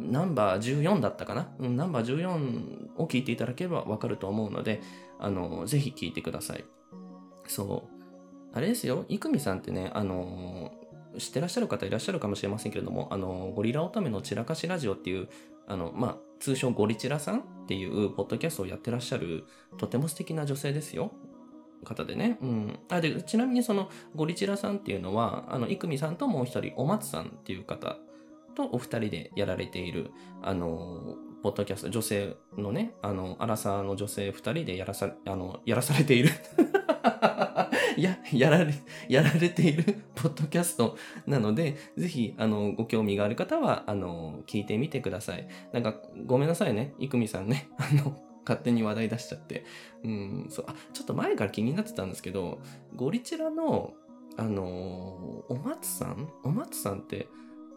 [0.00, 4.80] ナンバー14だったかな、うん、ナンバー14を聞いていただければわかると思うので、
[5.18, 6.64] あの、ぜひ聞いてください。
[7.46, 8.00] そう。
[8.52, 10.72] あれですよ、いくみさんってね、あの、
[11.18, 15.28] 知ってらっしゃる方いらっしゃるかもしれませんけれども、あの、ゴリラ乙女の散らかしラジオっていう、
[15.66, 19.44] あの、まあ、通称ゴリチラさんっていうポッドキャストをやってらっしゃる、
[19.78, 21.12] とても素敵な女性ですよ。
[21.84, 22.38] 方でね。
[22.42, 22.78] うん。
[22.88, 27.96] あ、で、ちなみにそのゴリチラさんっていうのは、あの、イクミさんともう一人、お松さんっていう方
[28.54, 30.10] とお二人でやられている、
[30.42, 36.30] あの、ポッドキャスト、女性のね、あの、アラサーの女性二人でやらさ、あの、やらされている
[37.96, 38.74] や、やられ、
[39.08, 45.48] やられているポッドキャストなので、ぜひ、あの、ご興味がある方は、あの、聞いてみてください。
[45.72, 45.94] なんか、
[46.26, 47.68] ごめんなさいね、いくみさんね。
[47.78, 49.64] あの、勝手に話題出しちゃって。
[50.04, 52.60] うん、そう、あ、ちょっと前から気になってたんですけど、
[52.96, 53.94] ゴリチラの、
[54.36, 56.28] あの、お松さん？
[56.44, 57.28] お松さんって、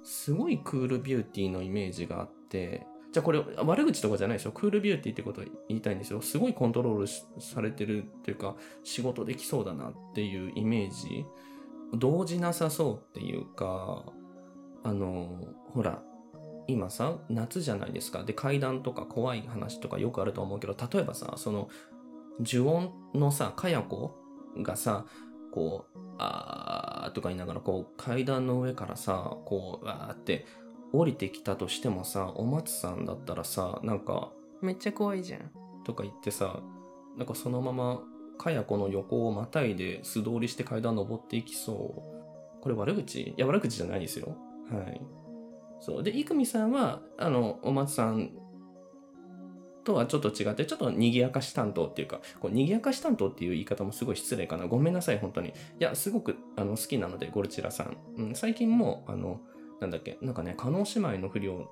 [0.03, 4.51] すごいクールビューティーのイメージがあって、じゃあこれ悪口とかじゃないですよ。
[4.51, 6.21] クールビューティーってことを言いたいんですよ。
[6.21, 11.25] すごいコントロールされてるっていうか、仕事できそうだなっていうイメージ。
[11.93, 14.03] 動じなさそうっていうか、
[14.83, 16.01] あの、ほら、
[16.67, 18.23] 今さ、夏じゃないですか。
[18.23, 21.69] で、階段とか怖い話とかよくあると思うけど、例えばさ、その、
[22.39, 24.15] 呪音のさ、かや子
[24.57, 25.05] がさ、
[25.51, 30.45] こう、あーとか言いながら、こう、階段の上からさ、こう、わーって
[30.91, 35.51] 降りてきたとしてもさ、お松さんだったらさ、なんか、めっちゃ怖いじゃん。
[35.83, 36.59] とか言ってさ、
[37.17, 38.01] なんかそのまま、
[38.37, 42.61] かや子の横をまたいで素通りして階段登っていきそう。
[42.61, 43.21] これ悪口？
[43.21, 44.35] いや、悪口じゃないですよ。
[44.71, 45.01] はい。
[45.79, 46.03] そう。
[46.03, 48.31] で、いくみさんは、あの、お松さん
[49.83, 54.67] とはちょっと違って、ちょっと賑やかし担当っていうか、こう賑やかし担当っていう言い方もすごい失礼かな。
[54.67, 55.49] ごめんなさい、本当に。
[55.49, 57.97] いや、すごくあの好きなので、ゴルチラさん。
[58.17, 59.41] うん、最近も、あの、
[59.79, 61.69] なんだっけ、なんかね、加納姉妹の不良、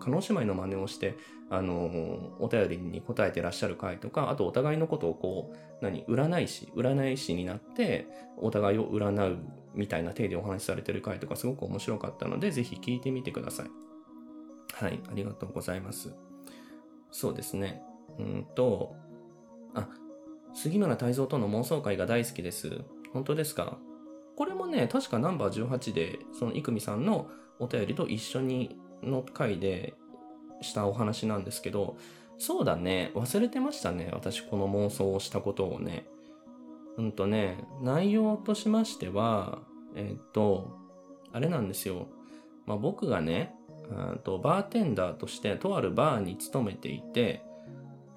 [0.00, 1.16] 加納姉妹の真似をして、
[1.50, 9.38] あの、お便りに答えてらっしゃる回とか、あとお互いのことをこう、何、占い師、占い師になって、お互いを占う
[9.74, 13.70] みたいな体でお話しされてる回とかすごく面白かったので、ぜひ聞いてみてください。
[14.72, 16.27] はい、ありがとうございます。
[17.10, 17.82] そうですね。
[18.18, 18.94] うんと、
[19.74, 19.88] あ、
[20.54, 22.82] 杉村太蔵との妄想会が大好きです。
[23.12, 23.78] 本当ですか？
[24.36, 29.94] これもね、確かナンバー18で、その、いくみさんのお便りと一緒にの回で
[30.60, 31.96] したお話なんですけど、
[32.38, 34.10] そうだね、忘れてましたね。
[34.12, 36.06] 私この妄想をしたことをね。
[36.96, 39.58] うんとね、内容としましては、
[39.96, 40.78] えっ、と、
[41.32, 42.06] あれなんですよ。
[42.66, 43.54] まあ、僕がね、
[44.22, 47.42] とバーテンダーとしてとあるバーに勤めていて、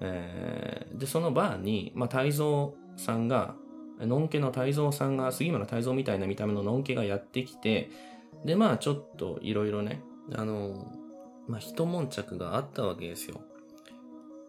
[0.00, 3.54] えー、で、そのバーに、まあ、泰造さんが、
[4.00, 7.90] のんけの泰造さんが、杉村泰造みたいな見た目ののんけがやってきて、
[8.44, 10.02] で、まあちょっといろいろね、
[10.34, 10.92] あの、
[11.46, 13.40] まあ一悶着があったわけですよ。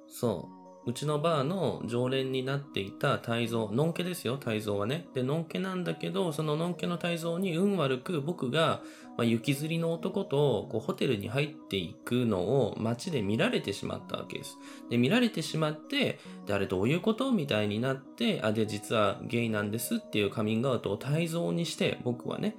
[0.07, 0.62] そう。
[0.85, 5.07] うちのバーの常連になっていた泰造、のんけですよ、泰造はね。
[5.13, 8.81] で、のんけなんだけど、そののんけの泰造に運悪く僕が、
[9.17, 14.57] まあ、雪吊りの男とこうホテルに入っていくのを街で見られてしまったわけです。
[14.89, 22.57] で、見られてしまって、で、あれどういうことみたいになって、あ、で、実はゲイなんですっていうカミングアウトを泰造にして、僕はね、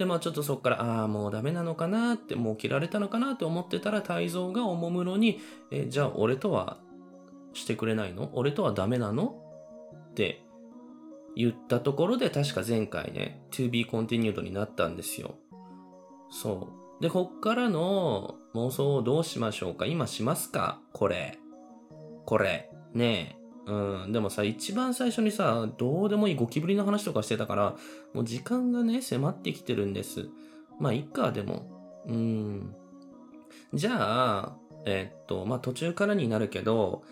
[0.00, 6.78] で、まあちょっとそっから、ああ、もうダメなのかなって、もう切られたのかなって思ってたら、泰造がおもむろに、え、じゃあ俺とは
[7.52, 8.30] してくれないの？
[8.32, 9.36] 俺とはダメなの？
[10.10, 10.42] って
[11.36, 15.34] 言ったところで、確か前回ね、to be continued になったんですよ。
[16.30, 16.68] そ
[17.00, 17.02] う。
[17.02, 19.86] で、こっからの妄想をどうしましょうか？
[19.86, 20.80] 今しますか？
[20.92, 21.38] これ。
[22.26, 22.70] これ。
[22.94, 23.40] ねえ。
[23.66, 27.76] うん、でもさ、一番最初にさ、どうでもいいゴキブリの話とかしてたから、
[28.14, 30.28] もう時間がね、迫ってきてるんです。
[30.80, 32.02] まあ、いっか、でも。
[32.06, 32.74] うん。
[33.72, 37.02] じゃあ、えっと、まあ、途中からになるけど、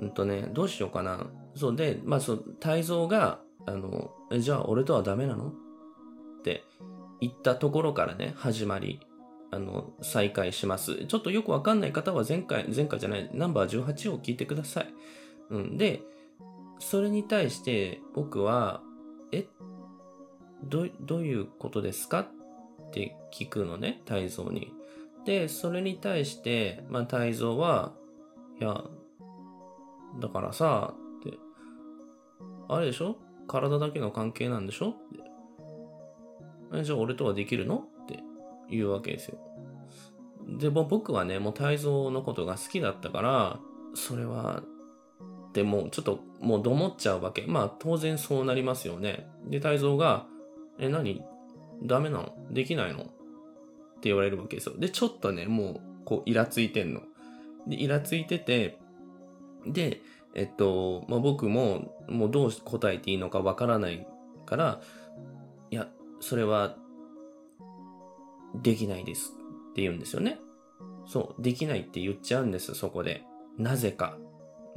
[0.00, 1.26] うんとね、どうしようかな。
[1.54, 5.48] そうで、まあ、そう、泰造が、あの、じゃあ俺とはダメなの？
[5.48, 5.52] っ
[6.42, 6.64] て
[7.20, 9.00] 言ったところからね、始まり、
[9.50, 11.06] あの、再開します。
[11.06, 14.94] ちょっとよくわかんない方は前回、前回じゃない、ナンバー18を聞いてください。
[15.50, 15.76] うん。
[15.76, 16.02] で、
[16.78, 18.82] それに対して僕は、
[19.32, 19.46] え、
[20.64, 22.20] ど、どういうことですか？
[22.20, 22.26] っ
[22.92, 24.72] て聞くのね、泰造に。
[25.24, 27.92] で、それに対して、まあ、泰造は、
[28.60, 28.84] いや、
[30.20, 31.38] だからさ、って、
[32.68, 33.16] あれでしょ？
[33.46, 34.90] 体だけの関係なんでしょ？
[34.90, 34.92] っ
[36.72, 36.84] て。
[36.84, 37.76] じゃあ俺とはできるの？
[37.76, 38.20] って
[38.70, 39.38] 言うわけですよ。
[40.58, 43.58] で、も僕はね、もう泰造のことが好きだったから、
[43.94, 44.62] それは
[45.48, 47.44] ってもちょっともうどもっちゃうわけ。
[47.46, 49.28] まあ当然そうなりますよね。
[49.46, 50.26] で、泰造が、
[50.78, 51.22] え、何？
[51.82, 52.34] ダメなの？
[52.50, 53.02] できないの？
[53.02, 54.76] って言われるわけですよ。
[54.78, 57.00] で、ちょっとね、もう、こう、イラついてんの。
[57.66, 58.78] で、イラついてて、
[59.66, 60.00] で、
[60.34, 64.06] えっと、まあ、僕も、もうどう答えていいのかわからない
[64.46, 64.80] から、
[65.70, 65.88] いや、
[66.20, 66.76] それは、
[68.54, 69.34] できないです
[69.70, 70.38] って言うんですよね。
[71.06, 73.24] そう、できないって言っちゃうんです、そこで。
[73.58, 74.16] なぜか。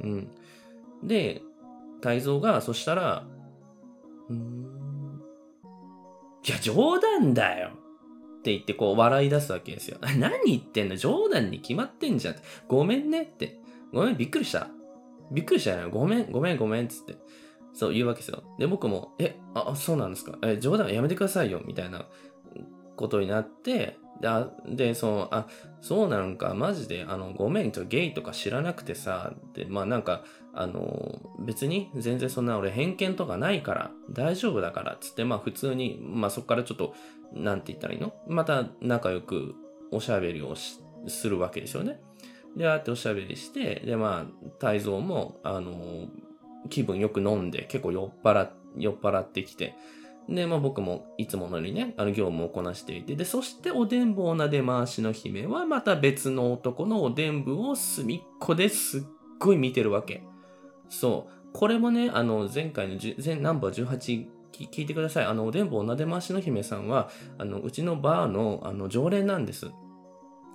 [0.00, 0.30] うん。
[1.02, 1.42] で、
[2.00, 3.26] 泰造が、そしたら、
[4.28, 5.22] うん、
[6.46, 9.98] いや、冗談だよって言ってこう笑い出すわけですよ。
[10.18, 10.96] 何言ってんの？
[10.96, 12.34] 冗談に決まってんじゃん。
[12.66, 13.61] ごめんねって。
[13.92, 14.68] ごめん、びっくりした。
[15.30, 15.90] びっくりしたよね。
[15.90, 17.16] ごめん、ごめん、ごめん、つって。
[17.74, 18.42] そう言うわけですよ。
[18.58, 20.38] で、僕も、え、あ、そうなんですか？
[20.42, 22.06] え、冗談やめてくださいよ、みたいな
[22.96, 25.46] ことになって、で、あでその、あ、
[25.80, 30.22] そうなんか、マジで、あの、ごめんとゲイとか知らなくてさ、で、まあなんか、
[30.54, 36.94] あの、別に全然そんな俺偏見とかないから、大丈夫だから、つって、まあ普通に、まあそこからちょっと、
[37.32, 38.12] なんて言ったらいいの？
[38.28, 39.54] また仲良く
[39.90, 42.02] おしゃべりをするわけですよね。
[42.56, 46.08] で、あっておしゃべりして、で、まあ、泰造も、あの、
[46.68, 49.74] 気分よく飲んで、結構酔っ払、酔っ払ってきて、
[50.28, 59.02] で、まあ僕もいつものようにね、あの業務をこなしていて、で、そしておでんぶをなで回しの姫はまた別の男のおでんぶを隅っこですっ
[59.40, 60.22] ごい見てるわけ。
[60.88, 61.32] そう。
[61.52, 65.24] これもね、あの、前回の前ナンバー18聞いてください。
[65.24, 69.70] あの、おでんぶおなで回しの姫さんは、あの、うちのバーの、あの、常連なんです。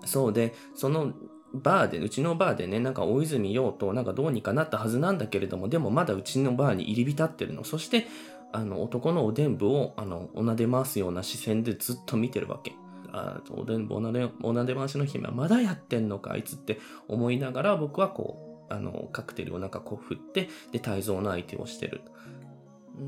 [0.05, 1.13] そうで、その、
[1.53, 7.63] バーで、うちのバーでね、なんか大泉洋となんかどうにかなったはずなんだけれども、でもまだうちのバーに入り浸ってるの。
[7.63, 8.07] そして、
[8.53, 12.73] あの、男のおでんぶを、あの、おなで回すような視線でずっと見てるわけ。
[13.13, 22.01] あおでんぶおなで、おなで回しの姫はまだやってんのか、あいつって思いながら、僕はこう、あの、カクテルをなんかこう振って、で、泰造の相手をしてる。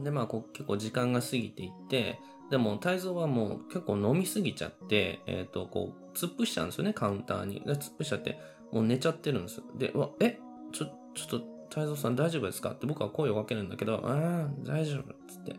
[0.03, 2.19] で、まあこう、結構時間が過ぎていって、
[2.49, 7.61] でも、泰造はもう結構飲みすぎちゃって、えっ、ー、と、こう、突っ伏しちゃうんですよね、カウンターに。
[7.61, 8.39] で、突っ伏しちゃって、
[8.71, 9.63] もう寝ちゃってるんですよ。
[9.77, 10.39] で、わ、え？
[10.71, 10.85] ちょ、
[11.15, 12.71] ちょっと、太蔵さん大丈夫ですか？
[12.71, 15.55] って僕は声をかけるんだけど、ああ、大丈夫っつって。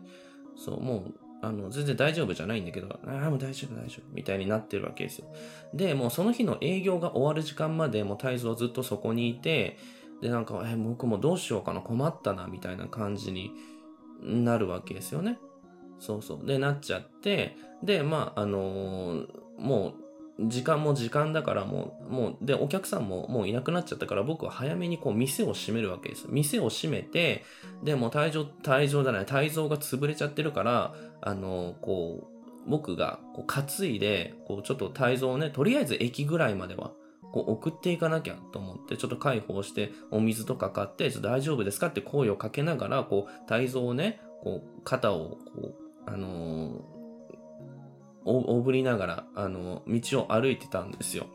[0.57, 5.33] そう、もう、あの、全然大丈夫じゃないんだけど、ああ、もう大丈夫大丈夫みたいになってるわけですよ。
[5.73, 9.77] で、もうその日の営業が終わる時間までもう太蔵ずっとそこにいて、
[10.21, 13.51] で、なんか、え、僕もどうしようかな、困ったな、みたいな感じに
[14.21, 15.39] なるわけですよね。
[16.01, 16.45] そうそう。
[16.45, 19.93] で、なっちゃって、で、まあ、あのー、も
[20.39, 26.25] う、時間も時間だからもう、もう、で、お客さんももういなくなっちゃったから僕は早めにこう店を閉めるわけです。
[26.27, 27.43] 店を閉めて、
[27.83, 36.91] で、もう退場、退場じゃない、退場が潰れちゃってるから、あの、こう、僕がこう担いで、こうちょっと退場をね、とりあえず駅ぐらいまでは、
[37.31, 46.91] こう送っていかなきゃと思って、ちょっと解放して、お水とか買ってちょ、大丈夫ですかって声をかけながら、こう、退場をね、こう、肩を、こう、あのー
[48.23, 51.25] おぶりながら、あの、道を歩いてたんですよ。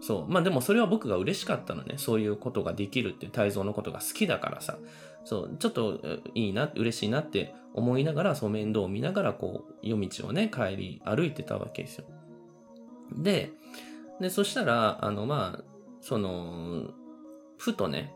[0.00, 0.26] そう。
[0.26, 1.94] まあでもそれは僕が嬉しかったのね。
[1.98, 4.78] そういうことができるっていう泰造のことが好きだからさ。
[5.24, 5.56] そう。
[5.58, 6.00] ちょっと
[6.34, 12.06] いいな、嬉しいなって思いながら、そう面倒を見ながら、こう、夜道をね、帰り、歩いてたわけですよ。
[13.14, 13.52] で、
[14.18, 15.64] で、そしたら、あの、まあ、
[16.00, 16.84] その、
[17.58, 18.14] ふとね、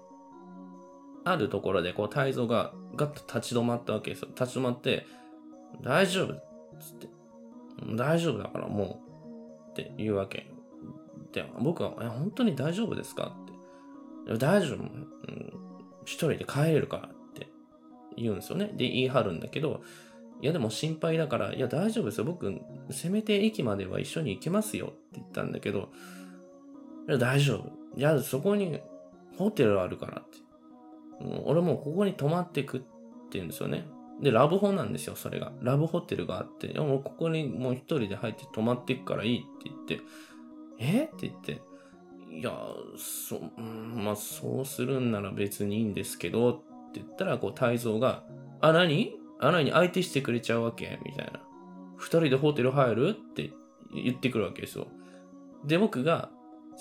[1.24, 4.28] あるところで、こう、泰造がガッと立ち止まったわけですよ。
[4.28, 5.06] 立ち止まって、
[5.82, 6.44] 大丈夫っ
[6.80, 7.08] つって。
[7.96, 9.00] 大丈夫だからも
[9.68, 10.46] う、って言うわけ。
[11.32, 13.36] で、僕は、え、本当に大丈夫ですか
[14.26, 14.38] って。
[14.38, 15.08] 大丈夫、うん。
[16.04, 17.48] 一人で帰れるからって
[18.16, 18.66] 言うんですよね。
[18.66, 19.82] で、言い張るんだけど、
[20.40, 22.24] いやでも心配だから、いや大丈夫ですよ。
[22.24, 22.60] 僕、
[22.90, 25.88] せめて駅までは一緒に行けますよって言ったんだけど、
[27.08, 27.98] いや大丈夫。
[27.98, 28.80] いや、そこに
[29.38, 30.38] ホテルあるからって。
[31.44, 32.86] 俺もうここに泊まってくって
[33.32, 33.86] 言うんですよね。
[34.22, 35.52] で、ラブホなんですよ、それが。
[35.60, 40.00] ラブホテルがあって、いやもここにもう一人で入って泊まっていくからいいって言って、
[40.78, 41.04] え？
[41.04, 41.62] って言って、
[42.30, 42.52] いや、
[42.96, 46.54] そ、まあ、そうするんなら別にいいんですけど、っ
[46.92, 48.24] て言ったら、こう、泰造が、
[48.60, 49.14] あ、何？
[49.38, 49.70] あ、何？
[49.70, 50.98] 相手してくれちゃうわけ？
[51.04, 51.40] みたいな。
[51.96, 53.08] 二人でホテル入る？
[53.10, 53.52] って
[53.94, 54.88] 言ってくるわけですよ。
[55.64, 56.30] で、僕が、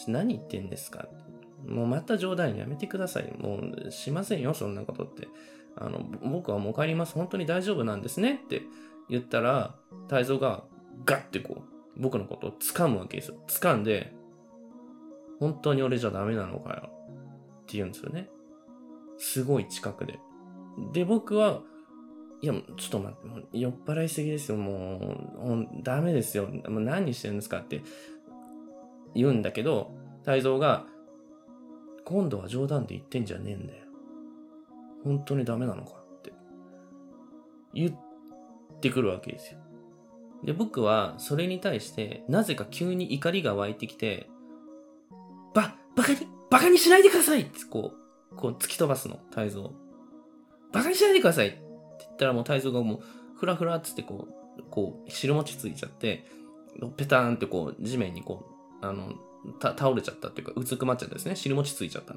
[0.07, 1.07] 何言ってんですか？
[1.67, 3.31] もうまた冗談やめてください。
[3.37, 5.27] もうしませんよ、そんなことって。
[5.75, 7.13] あの、僕はもう帰ります。
[7.13, 8.61] 本当に大丈夫なんですねって
[9.09, 9.75] 言ったら、
[10.07, 10.63] 泰造が
[11.05, 13.37] ガッてこう、僕のことを掴むわけですよ。
[13.47, 14.13] 掴んで、
[15.39, 16.89] 本当に俺じゃダメなのかよ。
[17.63, 18.29] って言うんですよね。
[19.17, 20.19] すごい近くで。
[20.91, 21.61] で、僕は、
[22.41, 24.57] いや、ちょっと待って、もう酔っ払いすぎですよ。
[24.57, 26.47] もう、ダメですよ。
[26.47, 27.81] もう何してるんですかって
[29.15, 29.91] 言うんだけど、
[30.23, 30.85] 泰造が、
[32.05, 33.82] 今度は冗談で言ってんじゃねえんだよ。
[35.03, 36.33] 本当にダメなのかって
[37.73, 39.59] 言ってくるわけですよ。
[40.43, 44.29] で、僕はそれに対してなぜか急に怒りが湧いてきて、
[45.53, 47.93] ば、バカに、バカにしないでくださいってこ
[48.31, 49.73] う、こう突き飛ばすの、泰造。
[50.71, 51.59] バカにしないでくださいって
[51.99, 52.99] 言ったらもう泰造がもう、
[53.37, 54.27] ふらふらっつってこ
[54.57, 56.25] う、こう、汁餅ついちゃって、
[56.97, 58.45] ペターンってこう、地面にこ
[58.81, 59.13] う、あの、
[59.59, 61.35] た倒れちゃったっていうか、うつくまっちゃったですね。
[61.35, 62.15] 尻餅ついちゃった。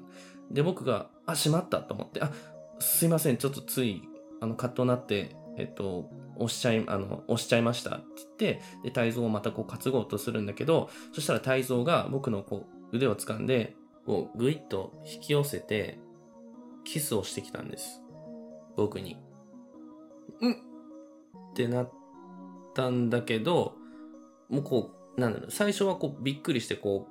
[0.50, 2.32] で、僕が、あ、しまったと思って、あ、
[2.78, 4.02] すいません、ちょっとつい、
[4.40, 13.74] あの、カッとなって、えっと、押しちゃい、あの、押しちゃいましたって言って、で、泰造をまたこう担ごうとするんだけど、そしたら泰造が僕のこう、腕を掴んで、
[14.04, 15.98] こう、ぐいっと引き寄せて、
[16.84, 18.02] キスをしてきたんです。
[18.76, 19.16] 僕に。
[20.40, 20.56] うんっ
[21.54, 21.92] てなっ
[22.74, 23.74] たんだけど、
[24.48, 27.08] もうこう、なんだろう、最初はこう、びっくりしてこ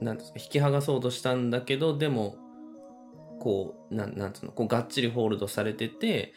[0.00, 2.36] う、なんですか、引き剥がそうとしたんだけど、でも、
[3.40, 6.34] こう、なん、なんつうの、こう、がっちりホールドされてて、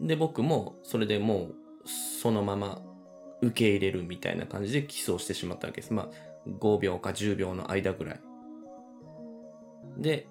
[0.00, 1.54] で、僕も、それでもう、
[2.20, 2.82] そのまま
[3.40, 5.92] 受け入れるみたいな感じでキスをしてしまったわけです。
[5.92, 8.20] まあ、5秒か10秒の間ぐらい。
[9.98, 10.26] で、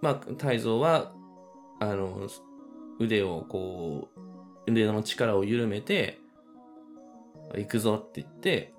[0.00, 1.12] まあ、泰造は、
[1.80, 2.28] あの、
[2.98, 4.08] 腕をこ
[4.66, 6.18] う、腕の力を緩めて、
[7.54, 8.74] 行くぞって言って、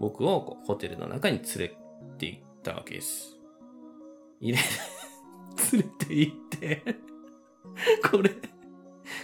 [0.00, 1.76] 僕をホテルの中に連れ
[2.18, 3.36] て行ったわけです。
[4.40, 4.58] 入れ、
[5.72, 6.82] 連れて行って
[8.10, 8.30] これ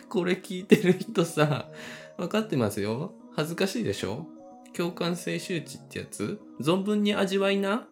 [0.09, 1.71] これ聞いてる人さ、
[2.19, 3.15] 分かってますよ？
[3.35, 4.27] 恥ずかしいでしょ？
[4.75, 6.39] 共感性周知ってやつ？
[6.61, 7.87] 存分に味わいな？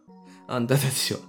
[0.47, 1.21] あんたたちは。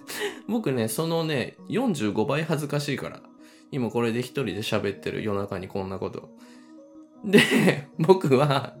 [0.48, 3.22] 僕ね、そのね、45倍恥ずかしいから。
[3.70, 6.30] 今これで一人で喋ってる夜中にこんなこと。
[7.24, 8.76] で、 僕は、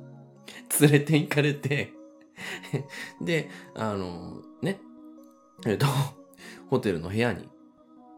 [0.80, 1.92] 連れて行かれて
[3.20, 4.80] で、あの、ね、
[5.66, 5.86] えっと、
[6.68, 7.48] ホテルの部屋に、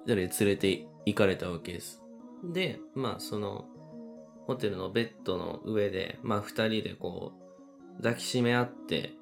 [0.06, 2.02] 連れて行かれたわけです。
[2.44, 3.66] で、まあ、その、
[4.46, 7.32] ホテルのベッドの上で、まあ、二人でこ
[7.98, 9.14] う、抱きしめ合って、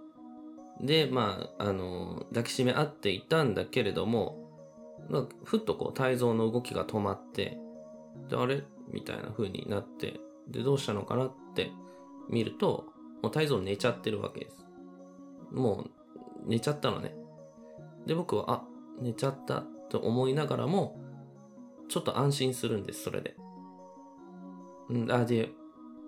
[0.81, 4.39] で、まあ、あの、抱きしめ合っていたんだけれども、
[5.45, 7.59] ふっとこう、体造の動きが止まって、
[8.28, 8.62] で、あれ？
[8.91, 11.70] みたいな風になって、で、どうしたのかなって
[12.28, 12.87] 見ると、
[13.22, 14.64] もう体造寝ちゃってるわけです。
[15.53, 15.85] も
[16.47, 17.14] う、寝ちゃったのね。
[18.07, 18.64] で、僕は、あ、
[19.01, 20.99] 寝ちゃったと思いながらも、
[21.88, 23.36] ちょっと安心するんです、それで。
[24.93, 25.51] ん、あ、で、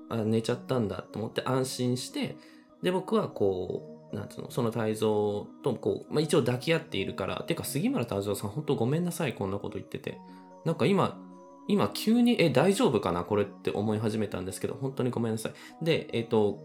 [0.08, 2.36] あ、寝ちゃったんだと思って安心して、
[2.82, 10.18] で、僕はこう、なんつうの、その泰造とこう、まあ、一応抱き合っているから、てか杉村太蔵さん本当ごめんなさい、こんなこと言ってて。
[10.64, 11.18] なんか今、
[11.68, 15.84] 今急に、え、大丈夫かなこれって思い始めたんですけど、本当にごめんなさい。
[15.84, 16.58] で、えっ、ー、と、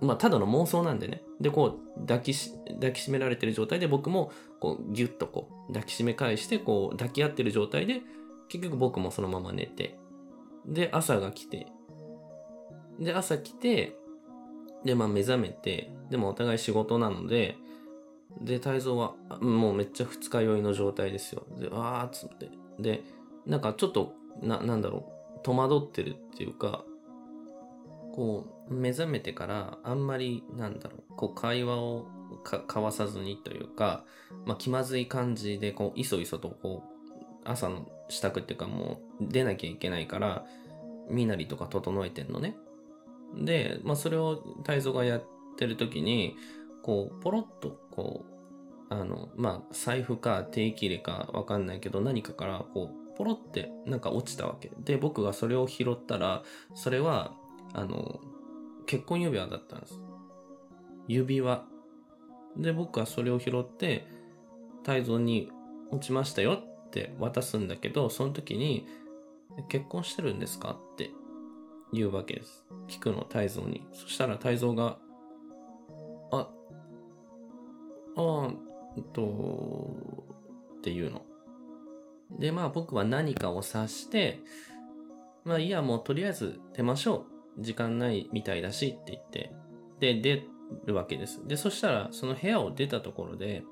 [0.00, 1.22] まあ、ただの妄想なんでね。
[1.42, 4.30] で、こう、抱きし、抱きしめられてる状態で僕も、
[4.60, 8.02] こう、ギュッとこう、抱きしめ返して、こう、抱き合ってる状態で、
[8.48, 9.98] 結局僕もそのまま寝て、
[10.64, 11.66] で、朝が来て、
[13.00, 13.96] で、朝来て、
[14.84, 17.56] で、まあ目覚めて、でもお互い仕事なので、
[18.40, 21.44] で、泰造はもうめっちゃ二日酔いの状態ですよ。
[21.58, 22.50] で、あーっつって。
[22.78, 23.02] で、
[23.46, 26.84] なんかちょっと、な、なんだろう、戸惑ってるっていうか、
[28.14, 32.06] こう、目覚めてからあんまり、なんだろう、こう会話を
[32.44, 34.04] 交わさずにというか、
[34.46, 36.92] まあ気まずい感じで、こう、いそいそとこう、
[37.44, 40.44] 朝の支度っていうかもう出なきゃいけないから、
[41.08, 42.56] 身なりとか整えてんのね。
[43.34, 45.24] で、まあ、それを泰造がやっ
[45.56, 46.36] てる時に、
[46.82, 48.24] こう、ポロッと、こ
[48.90, 54.70] う、あの、まあ、財布か定期入れかわかんないけど、何かから、こう、ポロってなんか落ちたわけ。
[54.78, 56.42] で、僕がそれを拾ったら、
[56.74, 57.34] それは、
[57.72, 58.20] あの、
[58.86, 60.00] 結婚指輪だったんです。
[61.08, 61.64] 指輪。
[62.56, 64.06] で、僕はそれを拾って、
[64.84, 65.50] 泰造に
[65.90, 68.86] 落ちましたよって渡すんだけど、その時に、
[69.68, 71.10] 結婚してるんですかって
[71.92, 72.64] 言うわけです。
[72.88, 73.86] 聞くの、泰造に。
[73.92, 74.98] そしたら泰造が、
[76.30, 76.48] あ、
[78.16, 78.54] あ
[78.96, 79.96] えっと、
[80.78, 81.22] っていうの。
[82.38, 84.40] で、まあ僕は何かを察して、
[85.44, 87.31] まあいや、もうとりあえず出ましょう。
[87.58, 89.52] 時間ないみたいだしって言って。
[90.00, 90.42] で、出
[90.86, 91.46] るわけです。
[91.46, 93.62] で、そしたら、その部屋を出たところで、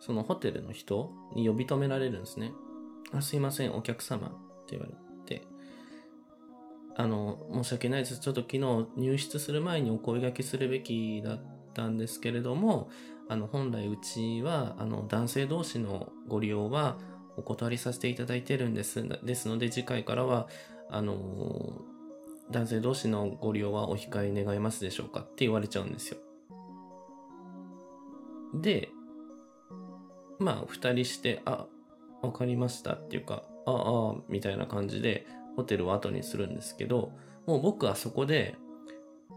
[0.00, 2.52] そのホテルの人に呼び止められるんですね。
[3.12, 4.30] あ、すいません、お客様っ
[4.66, 4.92] て言われ
[5.26, 5.46] て。
[6.96, 8.20] あの、申し訳ないです。
[8.20, 11.40] ちょっと昨日入室する前にお声掛けするべきだっ
[11.72, 12.90] たんですけれども、
[13.28, 16.98] あの、本来うちは、あの、男性同士のご利用は
[17.36, 19.02] お断りさせていただいてるんです。
[19.24, 20.48] ですので、次回からは、
[20.90, 21.80] あの、
[22.52, 26.18] 男性同士のご利用はお控え願いますでしょうかって言われちゃうんですよ。
[28.54, 28.90] で、
[30.38, 31.66] まあ、二人して、あ、
[32.22, 35.26] わかりましたっていうか、ああ、みたいな感じで、
[35.56, 37.12] ホテルを後にするんですけど、
[37.46, 38.56] もう僕はそこで、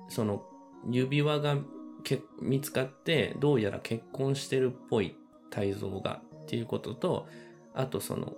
[0.10, 0.44] その
[0.92, 1.58] 指輪が
[2.04, 5.16] け見つかって、どうやら結婚してるっぽい
[5.50, 7.28] 泰造がっていうことと、
[7.74, 8.34] あとその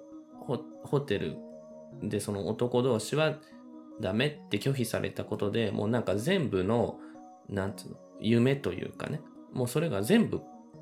[0.84, 1.38] ホテル
[2.02, 3.38] でその男同士は
[4.02, 7.00] ダメって拒否されたことでもうなんか全部の、
[7.50, 9.22] なんつうの、夢というかね、
[9.54, 10.42] もうそれが全部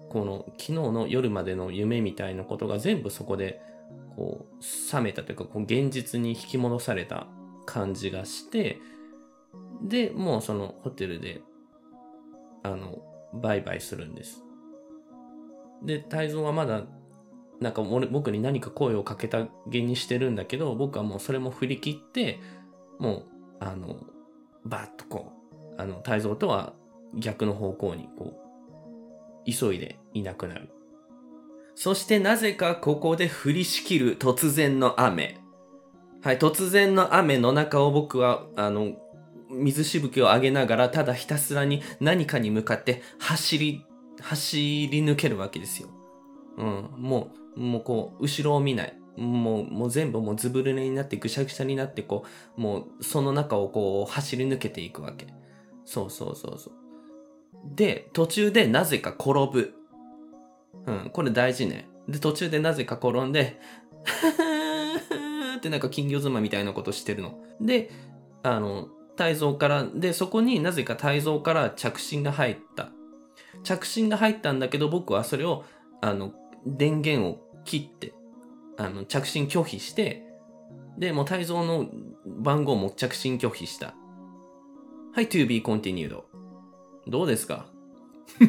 [0.10, 3.62] この昨日の夜までの夢みたいなことが全部そこで
[4.16, 7.28] こう冷めたというかこう現実に引き戻された
[7.66, 8.80] 感じがして
[9.82, 11.42] でもうそのホテルで
[12.64, 13.00] あの
[13.34, 14.44] バイバイするんです。
[15.84, 16.84] で泰造はまだ
[17.60, 22.40] なんか俺僕に何か声をかけたげにしてるんだけど僕はもうそれも振り切って
[23.00, 23.24] もう
[23.60, 23.98] あの
[24.66, 25.32] バッとこ
[25.78, 26.74] うあの泰造とは
[27.16, 28.34] 逆の方向にこ
[29.46, 30.70] う急いでいなくなる
[31.76, 35.38] そしてなぜかここで降りしきる突然の雨。
[36.24, 38.94] はい、突然の雨の中を僕は、あの、
[39.52, 43.86] 水しぶきを上げながら、ただひたすらに何かに向かって走り、
[44.22, 44.58] 走
[44.90, 45.90] り抜けるわけですよ。
[46.58, 48.98] うん、もう、もうこう、後ろを見ない。
[49.18, 52.26] もう、もう全部もうずぶ濡れになってぐしゃぐしゃになってこ
[52.58, 55.28] う、もうその中をこう走り抜けていくわけ。
[55.86, 56.74] そうそうそうそう。
[57.76, 59.74] で、途中でなぜか転ぶ。
[60.86, 61.88] うん、これ大事ね。
[62.08, 63.60] で、途中でなぜか転んで、
[65.58, 67.40] ってなんか金魚妻みたいなことしてるの。
[67.60, 67.90] で、
[68.44, 72.90] あの、体造から、で、そこになぜか体造から着信が入った。
[73.64, 75.64] 着信が入ったんだけど、僕はそれを、
[76.02, 76.34] あの、
[76.66, 78.14] 電源を切って、
[78.78, 80.24] あの、着信拒否して、
[80.98, 81.90] で、もう体造の
[82.26, 83.94] 番号も着信拒否した。
[85.14, 86.22] はい、to be continued.
[87.08, 87.68] どうですか？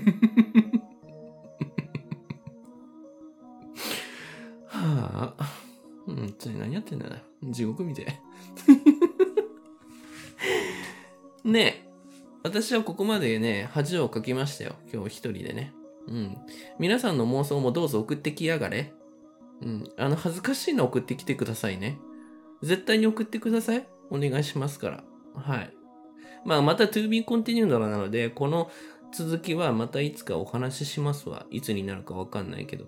[4.67, 5.53] はあ。
[6.07, 7.15] うん、つい何やってんだよ。
[7.51, 8.07] 地獄みて。
[11.45, 11.87] ねえ。
[12.45, 14.77] 私はここまでね、恥をかきましたよ。
[14.93, 15.73] 今日一人でね。
[16.07, 16.37] うん。
[16.79, 18.93] 皆さんの妄想もどうぞ送ってきやがれ。
[19.63, 19.85] うん。
[19.97, 21.99] あの、恥ずかしいの送ってきてくださいね。
[22.63, 23.87] 絶対に送ってください。
[24.11, 25.05] お願いしますから。
[25.35, 25.73] はい。
[26.45, 28.71] まあ、また to be continued なので、この
[29.13, 31.47] 続きはまたいつかお話ししますわ。
[31.51, 32.87] いつになるかわかんないけど。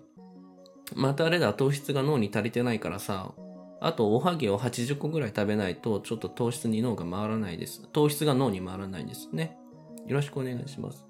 [0.95, 3.33] またあれだ、糖質が脳に足りてないからさ、
[3.81, 7.87] あとおはぎを80個ぐらい食べないと、ちょっと糖質に脳が回らないです。
[7.91, 9.57] 糖質が脳に回らないですね。
[10.07, 11.05] よろしくお願いします。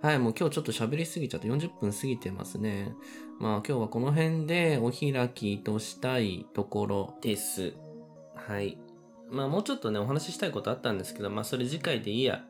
[0.00, 2.94] はい、もう今日ちょっと喋りすぎちゃって40分過ぎてますね。
[3.38, 7.74] まあ今日はこの辺でお開きとしたいところです。
[8.34, 8.78] はい。
[9.30, 12.44] まあもうちょっとね、お話ししたいことあったんですけど、まあそれ次回でいいや。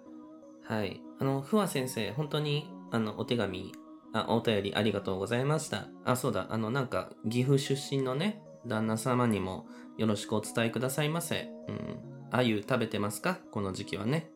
[0.65, 1.01] はい。
[1.19, 3.73] あの、ふわ先生、本当に、あの、お手紙
[4.13, 5.89] あ、お便りありがとうございました。
[6.05, 9.67] あ、そうだ、あの、なんか、岐阜出身のね、旦那様にも
[9.97, 11.49] よろしくお伝えくださいませ。
[11.69, 11.99] うん。
[12.31, 13.39] あゆ食べてますか？
[13.51, 14.31] この時期はね。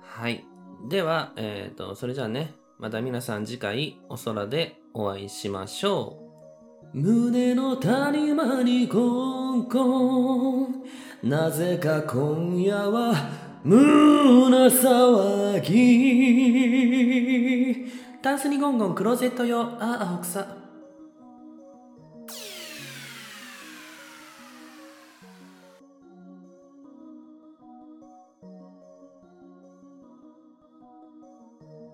[0.00, 0.44] はい。
[0.88, 6.20] では、えっ、ー、と、それじゃあね、また皆さん次回お空でお会いしましょ
[6.94, 6.98] う。
[6.98, 10.84] 胸の谷間にコンコン。
[11.24, 13.12] なぜか今夜は
[13.64, 16.94] 胸騒ぎ。
[18.22, 19.62] タンスにゴンゴンクローゼット用。
[19.62, 20.63] ああ青草